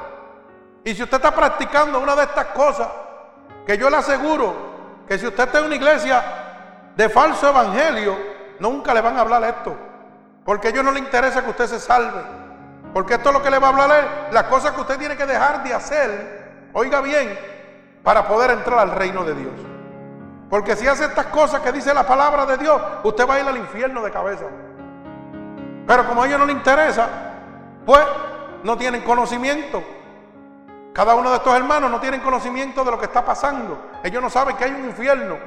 [0.84, 2.88] Y si usted está practicando una de estas cosas,
[3.66, 4.54] que yo le aseguro
[5.06, 6.22] que si usted está en una iglesia
[6.96, 8.16] de falso evangelio,
[8.58, 9.76] nunca le van a hablar esto.
[10.44, 12.22] Porque a ellos no le interesa que usted se salve.
[12.92, 15.16] Porque esto es lo que le va a hablar es las cosas que usted tiene
[15.16, 17.38] que dejar de hacer, oiga bien,
[18.02, 19.52] para poder entrar al reino de Dios.
[20.48, 23.46] Porque si hace estas cosas que dice la palabra de Dios, usted va a ir
[23.46, 24.46] al infierno de cabeza.
[25.86, 27.08] Pero como a ellos no les interesa,
[27.84, 28.00] pues
[28.62, 29.82] no tienen conocimiento.
[30.98, 33.78] Cada uno de estos hermanos no tienen conocimiento de lo que está pasando.
[34.02, 35.38] Ellos no saben que hay un infierno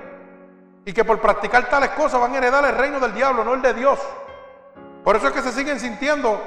[0.85, 3.61] y que por practicar tales cosas van a heredar el reino del diablo, no el
[3.61, 3.99] de Dios.
[5.03, 6.41] Por eso es que se siguen sintiendo,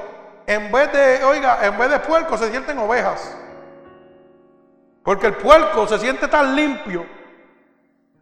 [0.46, 3.36] en vez de, oiga, en vez de puerco se sienten ovejas.
[5.02, 7.05] Porque el puerco se siente tan limpio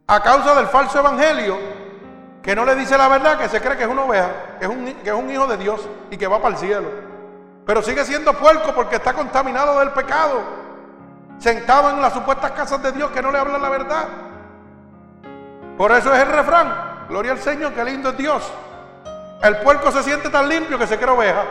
[0.07, 1.59] a causa del falso evangelio
[2.41, 4.69] que no le dice la verdad, que se cree que es una oveja, que es
[4.69, 6.89] un, que es un hijo de Dios y que va para el cielo.
[7.65, 10.62] Pero sigue siendo puerco porque está contaminado del pecado,
[11.39, 14.05] sentado en las supuestas casas de Dios que no le hablan la verdad.
[15.77, 18.51] Por eso es el refrán, gloria al Señor, que lindo es Dios.
[19.41, 21.43] El puerco se siente tan limpio que se cree oveja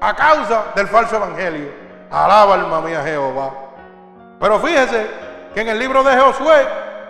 [0.00, 1.70] a causa del falso evangelio.
[2.10, 3.50] Alaba alma mía Jehová.
[4.40, 5.08] Pero fíjese
[5.54, 6.66] que en el libro de Josué,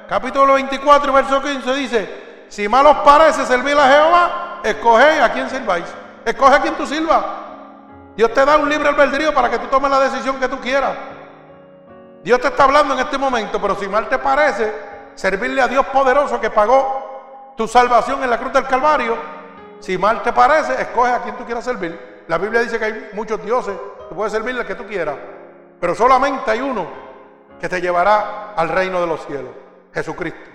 [0.09, 5.49] capítulo 24, verso 15 dice, si mal os parece servir a Jehová, escoge a quién
[5.49, 5.87] sirváis.
[6.25, 7.25] Escoge a quien tú sirvas.
[8.17, 10.95] Dios te da un libre albedrío para que tú tomes la decisión que tú quieras.
[12.23, 14.73] Dios te está hablando en este momento, pero si mal te parece
[15.15, 19.17] servirle a Dios poderoso que pagó tu salvación en la cruz del Calvario,
[19.81, 22.25] si mal te parece, escoge a quien tú quieras servir.
[22.29, 23.75] La Biblia dice que hay muchos dioses,
[24.09, 25.17] tú puedes servirle al que tú quieras,
[25.81, 26.87] pero solamente hay uno
[27.59, 29.53] que te llevará al reino de los cielos,
[29.93, 30.51] Jesucristo,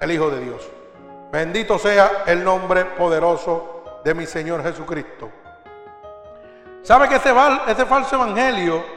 [0.00, 0.70] el Hijo de Dios.
[1.32, 5.30] Bendito sea el nombre poderoso de mi Señor Jesucristo.
[6.82, 7.34] ¿Sabe que este,
[7.66, 8.95] este falso evangelio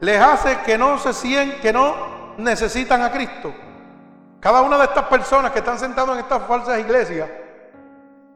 [0.00, 1.94] les hace que no se sienten, que no
[2.38, 3.52] necesitan a Cristo?
[4.40, 7.28] Cada una de estas personas que están sentadas en estas falsas iglesias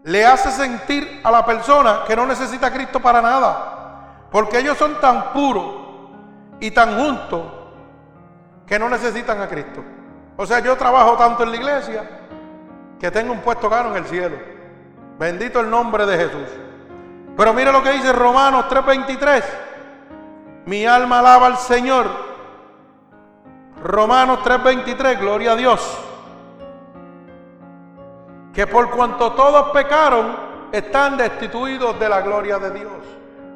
[0.05, 4.27] le hace sentir a la persona que no necesita a Cristo para nada.
[4.31, 5.67] Porque ellos son tan puros
[6.61, 7.43] y tan juntos
[8.67, 9.83] que no necesitan a Cristo.
[10.37, 12.09] O sea, yo trabajo tanto en la iglesia
[12.99, 14.37] que tengo un puesto caro en el cielo.
[15.19, 16.49] Bendito el nombre de Jesús.
[17.37, 19.45] Pero mire lo que dice Romanos 3:23.
[20.69, 22.07] Mi alma alaba al Señor.
[23.83, 25.99] Romanos 3:23, gloria a Dios.
[28.53, 30.37] Que por cuanto todos pecaron,
[30.71, 32.93] están destituidos de la gloria de Dios.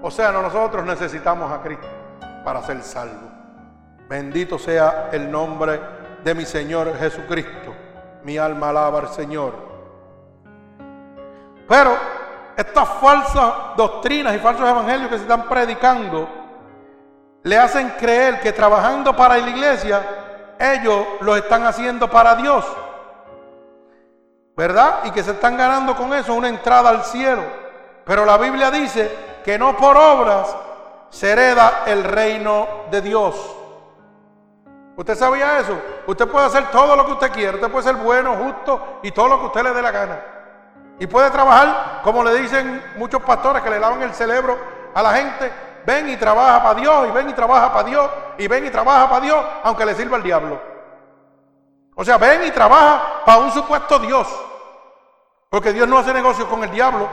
[0.01, 1.87] O sea, nosotros necesitamos a Cristo
[2.47, 3.31] para ser salvos.
[4.09, 5.83] Bendito sea el nombre
[6.25, 7.75] de mi Señor Jesucristo.
[8.25, 9.53] Mi alma alaba al Señor.
[11.69, 11.95] Pero
[12.57, 16.42] estas falsas doctrinas y falsos evangelios que se están predicando
[17.43, 20.03] le hacen creer que trabajando para la iglesia,
[20.59, 22.65] ellos lo están haciendo para Dios.
[24.57, 25.01] ¿Verdad?
[25.05, 27.43] Y que se están ganando con eso una entrada al cielo.
[28.05, 29.11] Pero la Biblia dice
[29.45, 30.55] que no por obras
[31.11, 33.57] se hereda el reino de Dios.
[34.95, 35.81] ¿Usted sabía eso?
[36.07, 37.55] Usted puede hacer todo lo que usted quiera.
[37.55, 40.21] Usted puede ser bueno, justo y todo lo que usted le dé la gana.
[40.99, 44.59] Y puede trabajar, como le dicen muchos pastores que le lavan el cerebro
[44.95, 45.72] a la gente.
[45.85, 49.09] Ven y trabaja para Dios, y ven y trabaja para Dios, y ven y trabaja
[49.09, 50.61] para Dios, aunque le sirva el diablo.
[51.95, 54.29] O sea, ven y trabaja para un supuesto Dios.
[55.51, 57.09] Porque Dios no hace negocios con el diablo.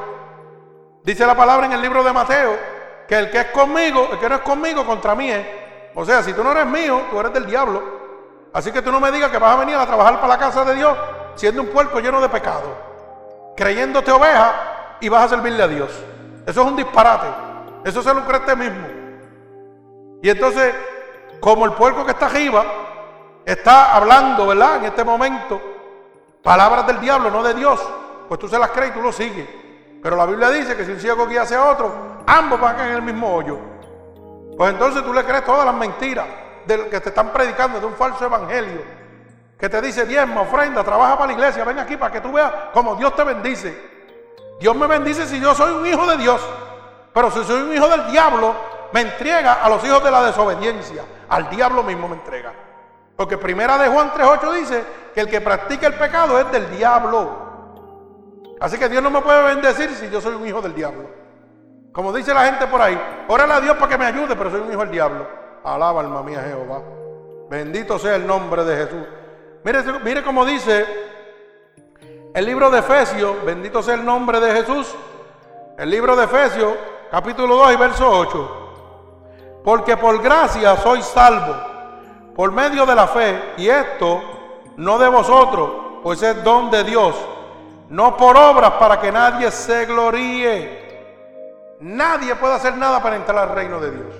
[1.03, 2.57] Dice la palabra en el libro de Mateo
[3.07, 5.45] que el que es conmigo, el que no es conmigo, contra mí es.
[5.95, 7.81] O sea, si tú no eres mío, tú eres del diablo.
[8.53, 10.63] Así que tú no me digas que vas a venir a trabajar para la casa
[10.63, 10.95] de Dios
[11.35, 12.75] siendo un puerco lleno de pecado,
[13.55, 15.89] creyéndote oveja y vas a servirle a Dios.
[16.45, 17.48] Eso es un disparate.
[17.83, 18.87] Eso se lo cree usted mismo.
[20.21, 20.73] Y entonces,
[21.39, 22.65] como el puerco que está arriba
[23.45, 24.77] está hablando, ¿verdad?
[24.77, 25.61] En este momento,
[26.43, 27.79] palabras del diablo, no de Dios,
[28.27, 29.47] pues tú se las crees y tú lo sigues.
[30.01, 33.01] Pero la Biblia dice que si un ciego guía hacia otro, ambos van en el
[33.01, 33.57] mismo hoyo.
[34.57, 36.25] Pues entonces tú le crees todas las mentiras
[36.65, 38.81] de que te están predicando de un falso evangelio.
[39.57, 42.51] Que te dice diezma, ofrenda, trabaja para la iglesia, ven aquí para que tú veas
[42.73, 43.89] cómo Dios te bendice.
[44.59, 46.41] Dios me bendice si yo soy un hijo de Dios.
[47.13, 48.53] Pero si soy un hijo del diablo,
[48.91, 51.03] me entrega a los hijos de la desobediencia.
[51.29, 52.53] Al diablo mismo me entrega.
[53.15, 54.83] Porque primera de Juan 3.8 dice
[55.13, 57.49] que el que practica el pecado es del diablo.
[58.59, 61.09] Así que Dios no me puede bendecir si yo soy un hijo del diablo.
[61.91, 64.61] Como dice la gente por ahí, órale a Dios para que me ayude, pero soy
[64.61, 65.27] un hijo del diablo.
[65.63, 66.81] Alaba alma mía Jehová.
[67.49, 69.05] Bendito sea el nombre de Jesús.
[69.63, 70.85] Mire, mire cómo dice
[72.33, 74.95] el libro de Efesios, bendito sea el nombre de Jesús.
[75.77, 76.73] El libro de Efesios,
[77.11, 78.55] capítulo 2 y verso 8.
[79.63, 81.55] Porque por gracia soy salvo,
[82.35, 84.21] por medio de la fe, y esto
[84.77, 87.15] no de vosotros, pues es don de Dios,
[87.89, 90.87] no por obras para que nadie se gloríe.
[91.81, 94.15] Nadie puede hacer nada para entrar al reino de Dios.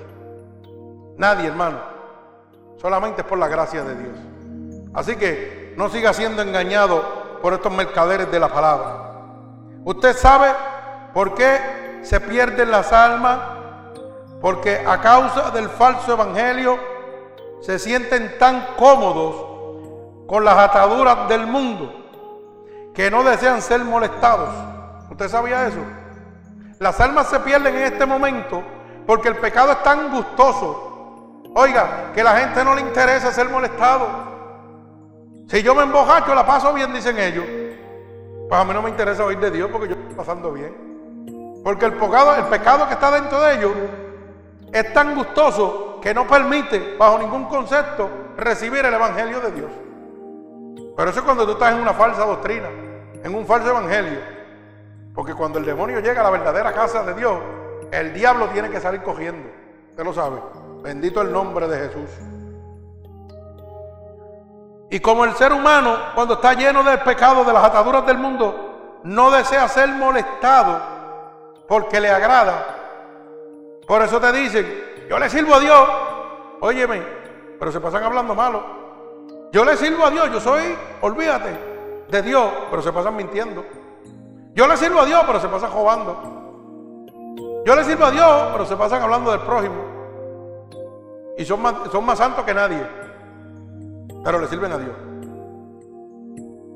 [1.18, 1.78] Nadie, hermano.
[2.78, 4.18] Solamente es por la gracia de Dios.
[4.94, 7.04] Así que no siga siendo engañado
[7.42, 9.12] por estos mercaderes de la palabra.
[9.84, 10.54] Usted sabe
[11.14, 13.40] por qué se pierden las almas.
[14.42, 16.80] Porque a causa del falso evangelio
[17.62, 19.36] se sienten tan cómodos
[20.28, 21.94] con las ataduras del mundo
[22.94, 24.50] que no desean ser molestados.
[25.10, 25.80] ¿Usted sabía eso?
[26.80, 28.64] Las almas se pierden en este momento
[29.06, 31.42] porque el pecado es tan gustoso.
[31.56, 34.08] Oiga, que la gente no le interesa ser molestado.
[35.48, 37.46] Si yo me embojacho, la paso bien, dicen ellos.
[38.48, 40.89] Pues a mí no me interesa oír de Dios porque yo estoy pasando bien.
[41.70, 43.72] Porque el pecado, que está dentro de ellos
[44.74, 49.70] es tan gustoso que no permite, bajo ningún concepto, recibir el Evangelio de Dios.
[50.98, 52.70] Pero eso es cuando tú estás en una falsa doctrina,
[53.24, 54.18] en un falso Evangelio.
[55.14, 57.38] Porque cuando el demonio llega a la verdadera casa de Dios,
[57.92, 59.48] el diablo tiene que salir cogiendo.
[59.92, 60.42] Usted lo sabe.
[60.82, 62.10] Bendito el nombre de Jesús.
[64.90, 69.02] Y como el ser humano, cuando está lleno del pecado, de las ataduras del mundo,
[69.04, 70.98] no desea ser molestado
[71.70, 72.66] porque le agrada.
[73.88, 74.66] Por eso te dicen,
[75.08, 75.90] yo le sirvo a Dios.
[76.62, 77.02] Óyeme,
[77.58, 78.64] pero se pasan hablando malo.
[79.54, 81.50] Yo le sirvo a Dios, yo soy, olvídate,
[82.10, 83.64] de Dios, pero se pasan mintiendo.
[84.54, 87.64] Yo le sirvo a Dios, pero se pasan robando.
[87.66, 89.76] Yo le sirvo a Dios, pero se pasan hablando del prójimo.
[91.38, 92.86] Y son más, son más santos que nadie.
[94.24, 94.96] Pero le sirven a Dios.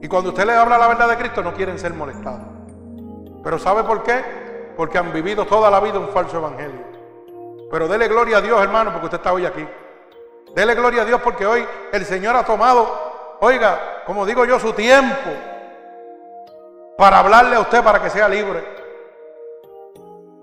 [0.01, 2.41] Y cuando usted le habla la verdad de Cristo, no quieren ser molestados.
[3.43, 4.42] Pero ¿sabe por qué?
[4.75, 6.81] Porque han vivido toda la vida un falso evangelio.
[7.71, 9.67] Pero dele gloria a Dios, hermano, porque usted está hoy aquí.
[10.55, 14.73] Dele gloria a Dios porque hoy el Señor ha tomado, oiga, como digo yo, su
[14.73, 15.31] tiempo
[16.97, 18.63] para hablarle a usted para que sea libre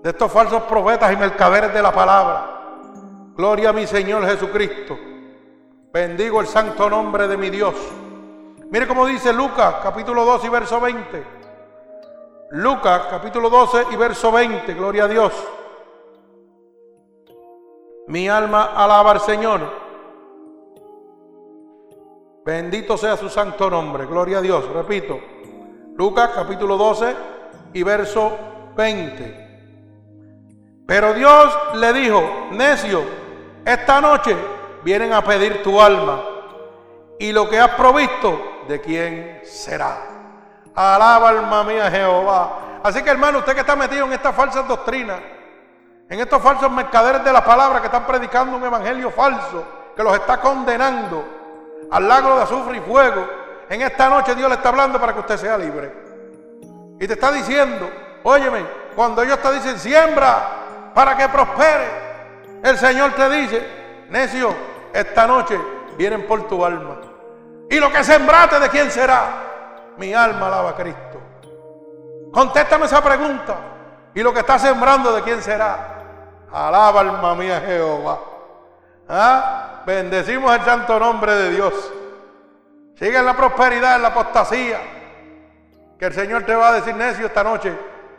[0.03, 2.61] de estos falsos profetas y mercaderes de la palabra.
[3.35, 4.97] Gloria a mi Señor Jesucristo.
[5.93, 7.75] Bendigo el santo nombre de mi Dios.
[8.69, 11.40] Mire cómo dice Lucas capítulo 2 y verso 20.
[12.51, 14.73] Lucas capítulo 12 y verso 20.
[14.73, 15.31] Gloria a Dios.
[18.07, 19.61] Mi alma alaba al Señor.
[22.43, 24.05] Bendito sea su santo nombre.
[24.05, 24.67] Gloria a Dios.
[24.67, 25.17] Repito.
[25.95, 27.15] Lucas capítulo 12
[27.73, 28.37] y verso
[28.75, 29.51] 20.
[30.85, 32.21] Pero Dios le dijo,
[32.51, 33.01] necio,
[33.63, 34.35] esta noche
[34.83, 36.21] vienen a pedir tu alma
[37.17, 40.20] y lo que has provisto, ¿de quién será?
[40.75, 42.59] Alaba alma mía Jehová.
[42.83, 45.19] Así que hermano, usted que está metido en estas falsas doctrinas,
[46.09, 49.63] en estos falsos mercaderes de la palabra que están predicando un evangelio falso,
[49.95, 51.23] que los está condenando
[51.91, 53.27] al lago de azufre y fuego,
[53.69, 55.93] en esta noche Dios le está hablando para que usted sea libre.
[56.99, 57.89] Y te está diciendo,
[58.23, 58.65] óyeme,
[58.95, 61.89] cuando ellos te dicen siembra para que prospere,
[62.63, 63.67] el Señor te dice,
[64.09, 64.53] necio,
[64.93, 65.59] esta noche
[65.97, 66.97] vienen por tu alma.
[67.69, 69.50] Y lo que sembraste, ¿de quién será?
[70.01, 71.21] Mi alma alaba a Cristo.
[72.33, 73.55] Contéstame esa pregunta.
[74.15, 76.47] ¿Y lo que está sembrando, de quién será?
[76.51, 78.19] Alaba alma mía Jehová.
[79.07, 79.83] ¿Ah?
[79.85, 81.93] Bendecimos el santo nombre de Dios.
[82.95, 84.79] Sigue en la prosperidad, en la apostasía.
[85.99, 87.71] Que el Señor te va a decir, necio, esta noche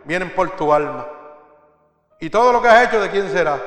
[0.04, 1.04] vienen por tu alma.
[2.20, 3.58] Y todo lo que has hecho, ¿de quién será?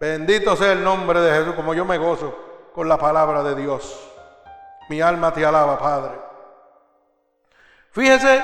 [0.00, 2.36] Bendito sea el nombre de Jesús, como yo me gozo
[2.74, 4.04] con la palabra de Dios.
[4.88, 6.27] Mi alma te alaba, Padre.
[7.98, 8.40] Fíjese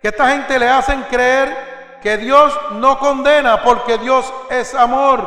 [0.00, 5.18] que esta gente le hacen creer que Dios no condena porque Dios es amor.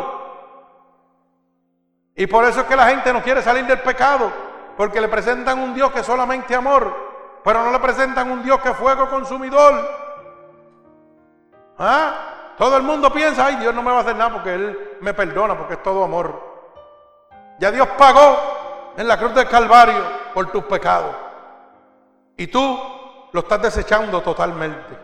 [2.15, 4.31] Y por eso es que la gente no quiere salir del pecado,
[4.77, 6.95] porque le presentan un Dios que es solamente amor,
[7.43, 9.85] pero no le presentan un Dios que es fuego consumidor.
[11.77, 12.53] ¿Ah?
[12.57, 15.13] Todo el mundo piensa, ay, Dios no me va a hacer nada porque Él me
[15.13, 16.41] perdona, porque es todo amor.
[17.59, 20.01] Ya Dios pagó en la cruz del Calvario
[20.33, 21.13] por tus pecados.
[22.37, 22.94] Y tú
[23.35, 24.97] lo estás desechando totalmente.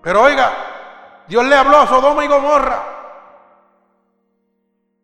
[0.00, 0.52] Pero oiga,
[1.26, 2.80] Dios le habló a Sodoma y Gomorra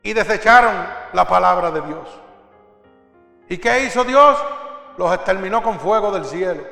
[0.01, 0.75] y desecharon
[1.13, 2.09] la palabra de Dios.
[3.49, 4.39] ¿Y qué hizo Dios?
[4.97, 6.63] Los exterminó con fuego del cielo.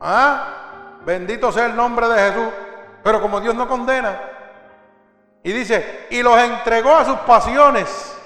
[0.00, 1.00] ¿Ah?
[1.04, 2.52] Bendito sea el nombre de Jesús.
[3.02, 4.20] Pero como Dios no condena,
[5.42, 8.16] y dice, y los entregó a sus pasiones,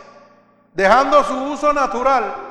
[0.75, 2.50] dejando su uso natural.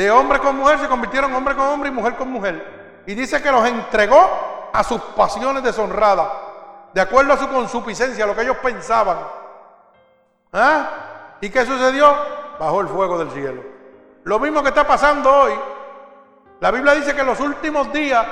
[0.00, 3.02] De hombre con mujer se convirtieron hombre con hombre y mujer con mujer.
[3.06, 6.26] Y dice que los entregó a sus pasiones deshonradas,
[6.94, 9.18] de acuerdo a su consuficiencia, lo que ellos pensaban.
[10.54, 10.88] ¿Ah?
[11.42, 12.16] ¿Y qué sucedió?
[12.58, 13.62] Bajó el fuego del cielo.
[14.24, 15.52] Lo mismo que está pasando hoy.
[16.60, 18.26] La Biblia dice que en los últimos días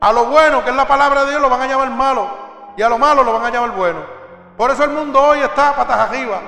[0.00, 2.30] a lo bueno, que es la palabra de Dios, lo van a llamar malo.
[2.76, 3.98] Y a lo malo lo van a llamar bueno.
[4.56, 6.40] Por eso el mundo hoy está patas arriba.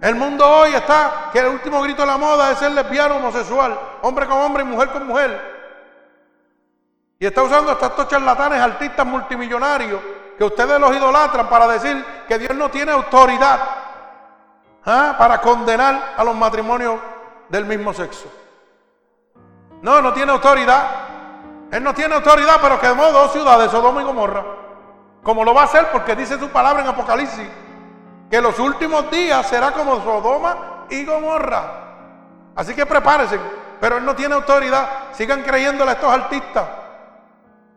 [0.00, 3.78] El mundo hoy está que el último grito de la moda es ser lesbiano homosexual,
[4.02, 5.56] hombre con hombre y mujer con mujer.
[7.18, 10.00] Y está usando estos charlatanes artistas multimillonarios
[10.36, 13.58] que ustedes los idolatran para decir que Dios no tiene autoridad
[14.84, 15.14] ¿ah?
[15.16, 17.00] para condenar a los matrimonios
[17.48, 18.30] del mismo sexo.
[19.80, 20.90] No, no tiene autoridad.
[21.70, 24.44] Él no tiene autoridad, pero quemó dos ciudades, Sodoma y Gomorra.
[25.22, 27.48] Como lo va a hacer porque dice su palabra en Apocalipsis,
[28.30, 31.84] que los últimos días será como Sodoma y Gomorra.
[32.54, 33.38] Así que prepárense,
[33.80, 34.88] pero él no tiene autoridad.
[35.12, 36.68] Sigan creyéndole a estos artistas.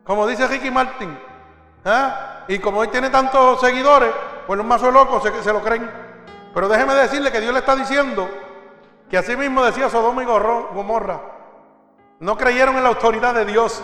[0.03, 1.17] Como dice Ricky Martin.
[1.85, 2.13] ¿eh?
[2.47, 4.11] Y como hoy tiene tantos seguidores,
[4.47, 5.89] pues los más locos se, se lo creen.
[6.53, 8.27] Pero déjeme decirle que Dios le está diciendo
[9.09, 11.19] que así mismo decía Sodoma y Gomorra.
[12.19, 13.81] No creyeron en la autoridad de Dios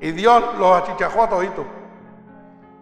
[0.00, 1.66] y Dios los achichajó a toditos.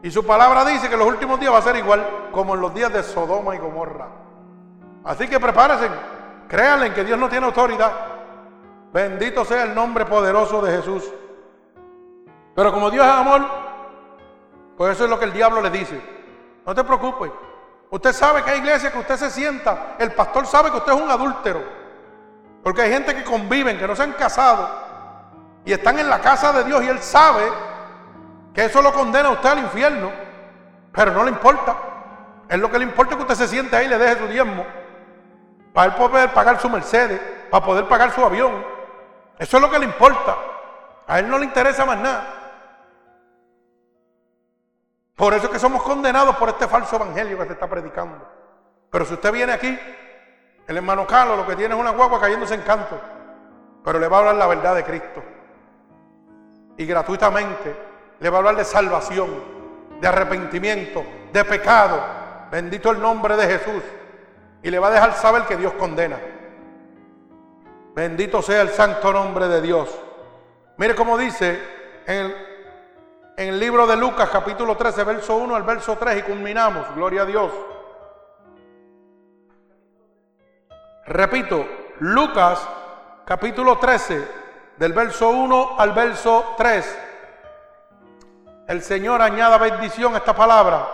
[0.03, 2.73] Y su palabra dice que los últimos días va a ser igual como en los
[2.73, 4.07] días de Sodoma y Gomorra.
[5.05, 5.89] Así que prepárense,
[6.49, 7.93] créanle que Dios no tiene autoridad.
[8.93, 11.05] Bendito sea el nombre poderoso de Jesús.
[12.55, 13.43] Pero como Dios es amor,
[14.77, 16.01] pues eso es lo que el diablo le dice.
[16.65, 17.31] No te preocupes.
[17.91, 21.01] Usted sabe que hay iglesias que usted se sienta, el pastor sabe que usted es
[21.01, 21.63] un adúltero.
[22.63, 24.69] Porque hay gente que conviven, que no se han casado
[25.65, 27.43] y están en la casa de Dios y Él sabe
[28.59, 30.11] que eso lo condena a usted al infierno,
[30.91, 31.77] pero no le importa.
[32.49, 34.67] Es lo que le importa que usted se siente ahí y le deje su diezmo
[35.73, 37.21] para él poder pagar su Mercedes,
[37.53, 38.67] para poder pagar su avión.
[39.39, 40.37] Eso es lo que le importa.
[41.07, 42.25] A él no le interesa más nada.
[45.15, 48.27] Por eso es que somos condenados por este falso evangelio que se está predicando.
[48.91, 49.79] Pero si usted viene aquí
[50.67, 53.01] el hermano Carlos lo que tiene es una guagua cayéndose en canto,
[53.85, 55.23] pero le va a hablar la verdad de Cristo.
[56.77, 57.88] y gratuitamente
[58.21, 59.29] le va a hablar de salvación,
[60.01, 62.01] de arrepentimiento, de pecado.
[62.51, 63.83] Bendito el nombre de Jesús.
[64.63, 66.19] Y le va a dejar saber que Dios condena.
[67.95, 69.89] Bendito sea el santo nombre de Dios.
[70.77, 71.61] Mire cómo dice
[72.07, 72.33] en
[73.37, 76.95] el, libro de Lucas capítulo 13, verso 1 al verso 3 y culminamos.
[76.95, 77.53] Gloria a Dios.
[81.07, 81.67] Repito,
[82.01, 82.69] Lucas
[83.25, 84.29] capítulo 13,
[84.77, 87.08] del verso 1 al verso 3.
[88.69, 90.87] El Señor añada bendición a esta palabra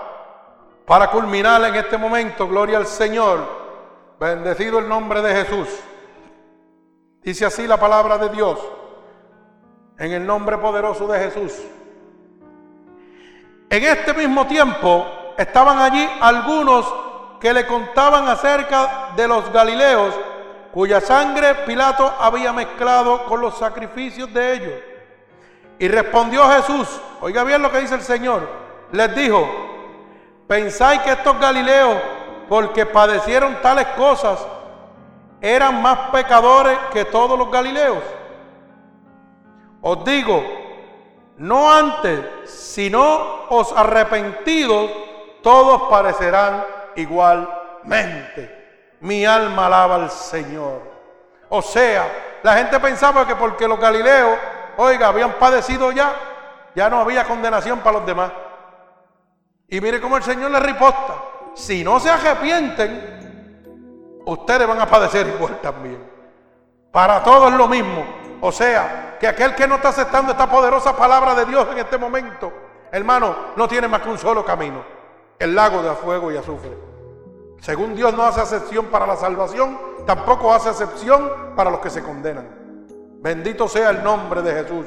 [0.86, 2.46] para culminar en este momento.
[2.46, 3.40] Gloria al Señor.
[4.20, 5.68] Bendecido el nombre de Jesús.
[7.20, 8.60] Dice así la palabra de Dios.
[9.98, 11.52] En el nombre poderoso de Jesús.
[13.68, 16.94] En este mismo tiempo estaban allí algunos
[17.40, 20.14] que le contaban acerca de los Galileos,
[20.72, 24.93] cuya sangre Pilato había mezclado con los sacrificios de ellos.
[25.78, 28.48] Y respondió Jesús, oiga bien lo que dice el Señor,
[28.92, 29.48] les dijo,
[30.46, 31.96] ¿pensáis que estos Galileos,
[32.48, 34.46] porque padecieron tales cosas,
[35.40, 38.02] eran más pecadores que todos los Galileos?
[39.82, 40.42] Os digo,
[41.36, 44.90] no antes, sino os arrepentidos,
[45.42, 46.64] todos parecerán
[46.96, 48.62] igualmente.
[49.00, 50.80] Mi alma alaba al Señor.
[51.48, 54.38] O sea, la gente pensaba que porque los Galileos,
[54.76, 56.14] oiga, habían padecido ya,
[56.74, 58.32] ya no había condenación para los demás.
[59.68, 61.14] Y mire cómo el Señor le riposta.
[61.54, 66.02] Si no se arrepienten, ustedes van a padecer igual también.
[66.92, 68.04] Para todos lo mismo.
[68.40, 71.96] O sea, que aquel que no está aceptando esta poderosa palabra de Dios en este
[71.96, 72.52] momento,
[72.92, 74.84] hermano, no tiene más que un solo camino.
[75.38, 76.76] El lago de fuego y azufre.
[77.60, 82.02] Según Dios no hace excepción para la salvación, tampoco hace excepción para los que se
[82.02, 82.63] condenan.
[83.24, 84.84] Bendito sea el nombre de Jesús.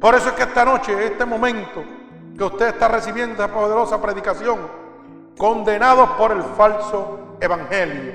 [0.00, 1.84] Por eso es que esta noche, este momento
[2.36, 4.58] que usted está recibiendo esta poderosa predicación,
[5.38, 8.14] condenados por el falso evangelio.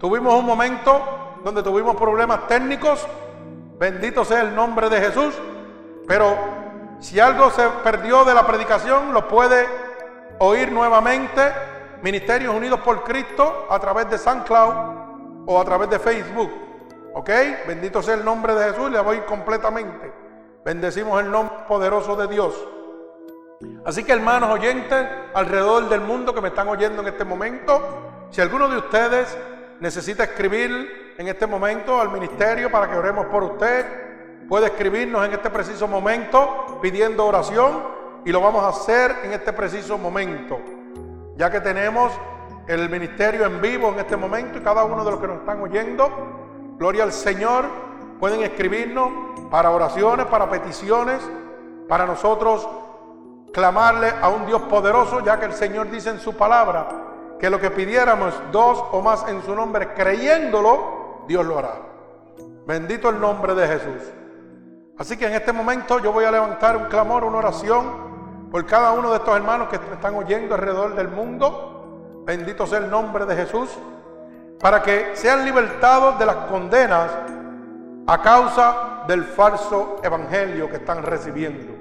[0.00, 3.06] Tuvimos un momento donde tuvimos problemas técnicos,
[3.78, 5.32] bendito sea el nombre de Jesús,
[6.08, 6.36] pero
[6.98, 9.64] si algo se perdió de la predicación, lo puede
[10.40, 11.52] oír nuevamente
[12.02, 14.74] Ministerios Unidos por Cristo a través de SoundCloud
[15.46, 16.67] o a través de Facebook.
[17.14, 17.30] ¿Ok?
[17.66, 20.12] Bendito sea el nombre de Jesús, le voy completamente.
[20.64, 22.54] Bendecimos el nombre poderoso de Dios.
[23.84, 28.40] Así que hermanos oyentes alrededor del mundo que me están oyendo en este momento, si
[28.40, 29.36] alguno de ustedes
[29.80, 35.32] necesita escribir en este momento al ministerio para que oremos por usted, puede escribirnos en
[35.32, 37.82] este preciso momento pidiendo oración
[38.24, 40.60] y lo vamos a hacer en este preciso momento
[41.38, 42.12] ya que tenemos
[42.66, 45.62] el ministerio en vivo en este momento y cada uno de los que nos están
[45.62, 46.47] oyendo,
[46.78, 47.64] gloria al Señor,
[48.20, 49.10] pueden escribirnos
[49.50, 51.20] para oraciones, para peticiones,
[51.88, 52.68] para nosotros
[53.52, 56.88] clamarle a un Dios poderoso, ya que el Señor dice en su palabra
[57.38, 61.74] que lo que pidiéramos dos o más en su nombre, creyéndolo, Dios lo hará.
[62.66, 64.02] Bendito el nombre de Jesús.
[64.98, 68.08] Así que en este momento yo voy a levantar un clamor, una oración
[68.50, 72.22] por cada uno de estos hermanos que están oyendo alrededor del mundo.
[72.26, 73.70] Bendito sea el nombre de Jesús.
[74.60, 77.10] Para que sean libertados de las condenas
[78.06, 81.74] a causa del falso evangelio que están recibiendo.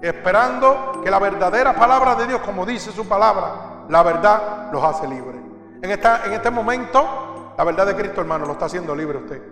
[0.00, 5.06] Esperando que la verdadera palabra de Dios, como dice su palabra, la verdad los hace
[5.06, 5.40] libres.
[5.82, 9.42] En, esta, en este momento, la verdad de Cristo, hermano, lo está haciendo libre usted.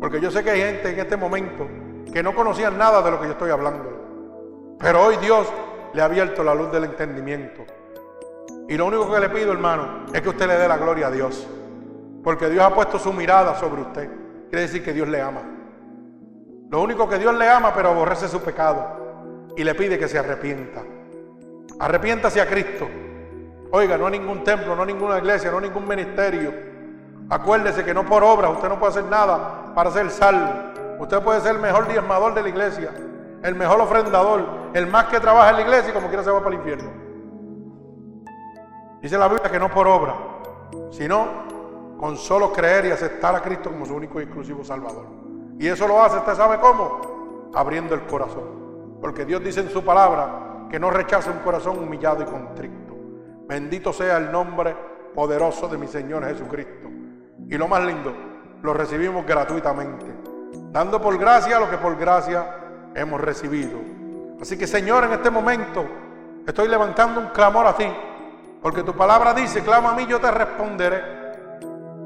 [0.00, 1.66] Porque yo sé que hay gente en este momento
[2.12, 4.76] que no conocían nada de lo que yo estoy hablando.
[4.78, 5.48] Pero hoy Dios
[5.92, 7.64] le ha abierto la luz del entendimiento.
[8.68, 11.10] Y lo único que le pido, hermano, es que usted le dé la gloria a
[11.10, 11.46] Dios.
[12.22, 14.10] Porque Dios ha puesto su mirada sobre usted.
[14.48, 15.42] Quiere decir que Dios le ama.
[16.70, 19.46] Lo único que Dios le ama, pero aborrece su pecado.
[19.56, 20.82] Y le pide que se arrepienta.
[21.78, 22.88] Arrepiéntase a Cristo.
[23.70, 26.52] Oiga, no hay ningún templo, no hay ninguna iglesia, no hay ningún ministerio.
[27.30, 30.68] Acuérdese que no por obras usted no puede hacer nada para ser salvo.
[30.98, 32.90] Usted puede ser el mejor diezmador de la iglesia,
[33.42, 36.38] el mejor ofrendador, el más que trabaja en la iglesia y como quiera se va
[36.38, 36.90] para el infierno.
[39.02, 40.14] Dice la Biblia que no por obra,
[40.90, 41.47] sino
[41.98, 45.06] con solo creer y aceptar a Cristo como su único y exclusivo Salvador.
[45.58, 47.50] Y eso lo hace, ¿usted sabe cómo?
[47.54, 48.98] Abriendo el corazón.
[49.00, 52.94] Porque Dios dice en su palabra que no rechaza un corazón humillado y contrito.
[53.48, 54.76] Bendito sea el nombre
[55.14, 56.88] poderoso de mi Señor Jesucristo.
[57.48, 58.14] Y lo más lindo,
[58.62, 60.06] lo recibimos gratuitamente,
[60.70, 63.78] dando por gracia lo que por gracia hemos recibido.
[64.40, 65.84] Así que Señor, en este momento
[66.46, 67.86] estoy levantando un clamor a ti,
[68.62, 71.17] porque tu palabra dice, clama a mí, yo te responderé.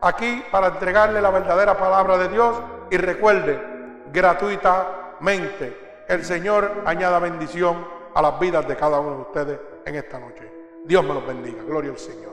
[0.01, 2.61] aquí para entregarle la verdadera palabra de Dios.
[2.89, 3.61] Y recuerde,
[4.11, 10.19] gratuitamente, el Señor añada bendición a las vidas de cada uno de ustedes en esta
[10.19, 10.49] noche.
[10.83, 11.63] Dios me los bendiga.
[11.63, 12.30] Gloria al Señor.